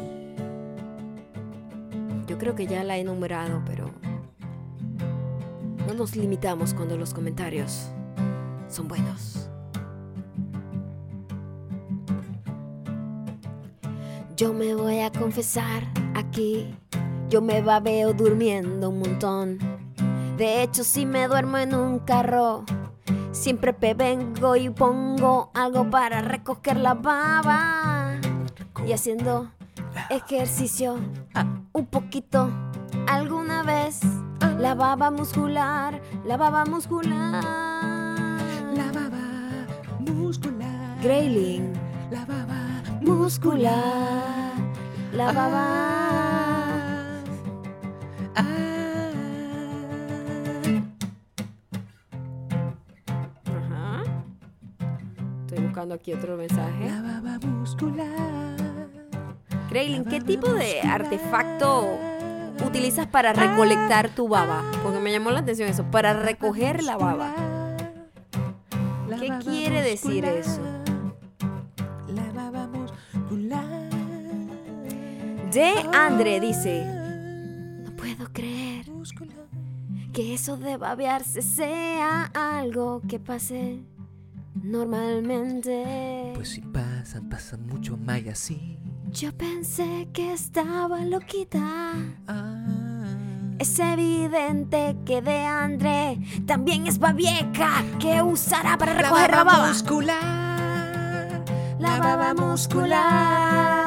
[2.27, 3.91] Yo creo que ya la he nombrado, pero
[5.87, 7.91] no nos limitamos cuando los comentarios
[8.69, 9.51] son buenos.
[14.37, 16.75] Yo me voy a confesar aquí,
[17.29, 19.59] yo me babeo durmiendo un montón.
[20.37, 22.65] De hecho, si me duermo en un carro,
[23.35, 28.15] Siempre vengo y pongo algo para recoger la baba.
[28.87, 29.51] Y haciendo
[30.09, 31.01] ejercicio
[31.73, 32.49] un poquito
[33.09, 34.01] alguna vez.
[34.59, 37.43] La baba muscular, la baba muscular.
[38.73, 39.67] La baba
[39.99, 41.03] muscular.
[41.03, 41.73] Grayling,
[42.13, 42.44] La baba
[43.13, 44.53] muscular.
[45.13, 46.85] La baba.
[48.35, 49.11] Ajá.
[55.47, 56.91] Estoy buscando aquí otro mensaje.
[56.91, 58.57] La baba muscular.
[59.71, 61.99] Graylin, ¿qué tipo de artefacto
[62.65, 64.63] utilizas para recolectar tu baba?
[64.83, 67.33] Porque me llamó la atención eso, para recoger la baba.
[69.19, 70.61] ¿Qué quiere decir eso?
[75.55, 76.85] De Andre dice,
[77.85, 78.87] no puedo creer
[80.13, 83.79] que eso de babearse sea algo que pase
[84.61, 86.33] normalmente.
[86.35, 88.79] Pues si pasan, pasan mucho más y así.
[89.13, 91.93] Yo pensé que estaba loquita.
[92.27, 93.15] Ah.
[93.61, 99.69] Es evidente que de Andre también es babieca que usará para recoger la baba.
[99.69, 101.45] muscular.
[101.79, 103.84] La baba muscular.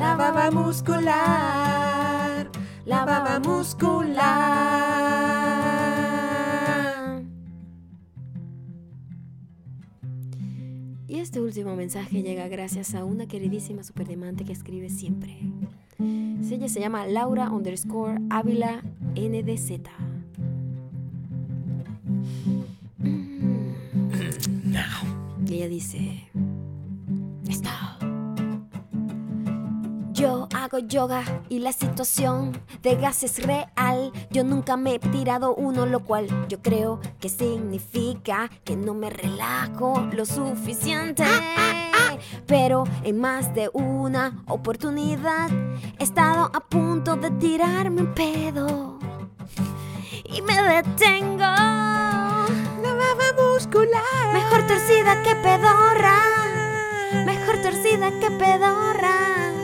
[0.00, 2.50] La baba muscular.
[2.86, 4.16] La baba muscular.
[11.06, 15.36] Y este último mensaje llega gracias a una queridísima superdiamante que escribe siempre.
[16.50, 18.80] Ella se llama Laura underscore Ávila
[19.14, 19.82] NDZ.
[25.46, 26.30] Y ella dice,
[27.48, 27.68] esto.
[30.20, 32.52] Yo hago yoga y la situación
[32.82, 34.12] de gas es real.
[34.30, 39.08] Yo nunca me he tirado uno, lo cual yo creo que significa que no me
[39.08, 41.24] relajo lo suficiente.
[42.46, 45.48] Pero en más de una oportunidad
[45.98, 48.98] he estado a punto de tirarme un pedo.
[50.26, 51.38] Y me detengo.
[51.38, 54.34] La baba muscular.
[54.34, 56.18] Mejor torcida que pedorra.
[57.24, 59.59] Mejor torcida que pedorra.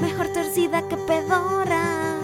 [0.00, 2.16] Mejor torcida que pedorra.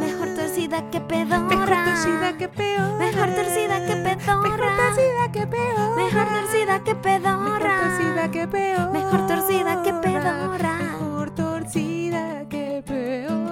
[0.00, 1.40] Mejor torcida que pedorra.
[1.40, 2.98] Mejor torcida que peor.
[2.98, 4.42] Mejor torcida que pedorra.
[4.42, 5.96] Mejor torcida que peor.
[5.96, 7.48] Mejor torcida que pedorra.
[7.48, 8.92] Mejor torcida que peor.
[8.92, 10.78] Mejor torcida que pedorra.
[10.78, 13.44] Mejor torcida que peor.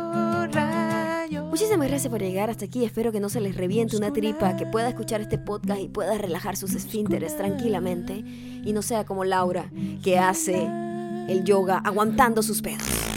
[1.50, 2.84] Muchísimas gracias por llegar hasta aquí.
[2.84, 6.16] Espero que no se les reviente una tripa, que pueda escuchar este podcast y pueda
[6.16, 8.24] relajar sus esfínteres tranquilamente.
[8.64, 9.70] Y no sea como Laura,
[10.02, 10.66] que hace
[11.28, 13.11] el yoga aguantando sus pedos.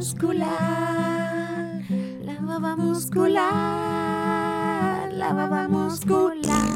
[0.00, 1.82] Muscular,
[2.24, 3.42] la baba muscular,
[5.12, 6.70] la baba muscular.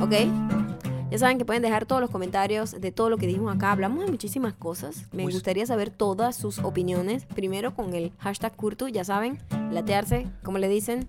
[0.00, 0.12] Ok,
[1.10, 3.70] ya saben que pueden dejar todos los comentarios de todo lo que dijimos acá.
[3.72, 5.08] Hablamos de muchísimas cosas.
[5.12, 7.26] Me gustaría saber todas sus opiniones.
[7.26, 9.38] Primero con el hashtag Curtu, ya saben,
[9.70, 11.06] latearse, como le dicen.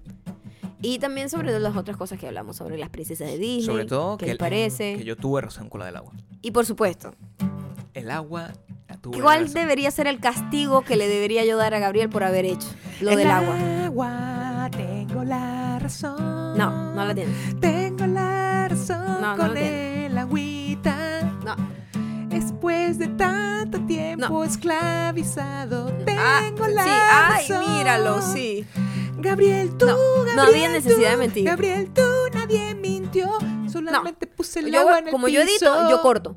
[0.81, 3.63] Y también sobre las otras cosas que hablamos, sobre las princesas de Disney.
[3.63, 4.97] Sobre todo qué que, les parece.
[4.97, 6.11] que yo tuve razón con la del agua.
[6.41, 7.13] Y por supuesto,
[7.93, 8.49] El agua
[9.21, 9.53] ¿cuál razón.
[9.53, 12.67] debería ser el castigo que le debería yo dar a Gabriel por haber hecho
[13.01, 13.55] lo El del agua?
[13.85, 16.57] agua, tengo la razón.
[16.57, 17.59] No, no la tienes.
[17.59, 20.05] Tengo la razón No, no con tiene.
[20.07, 21.21] el agüita.
[21.45, 21.55] No.
[22.29, 24.43] Después de tanto tiempo No.
[24.43, 27.73] esclavizado, Ah, tengo la sí, ay, razón.
[27.77, 28.65] míralo, sí.
[29.19, 31.45] Gabriel, tú, No, no Gabriel, había necesidad de tú, mentir.
[31.45, 32.01] Gabriel, tú,
[32.33, 33.29] nadie mintió.
[33.71, 36.35] Solamente puse el Yo- agua en el como yo edito, yo corto.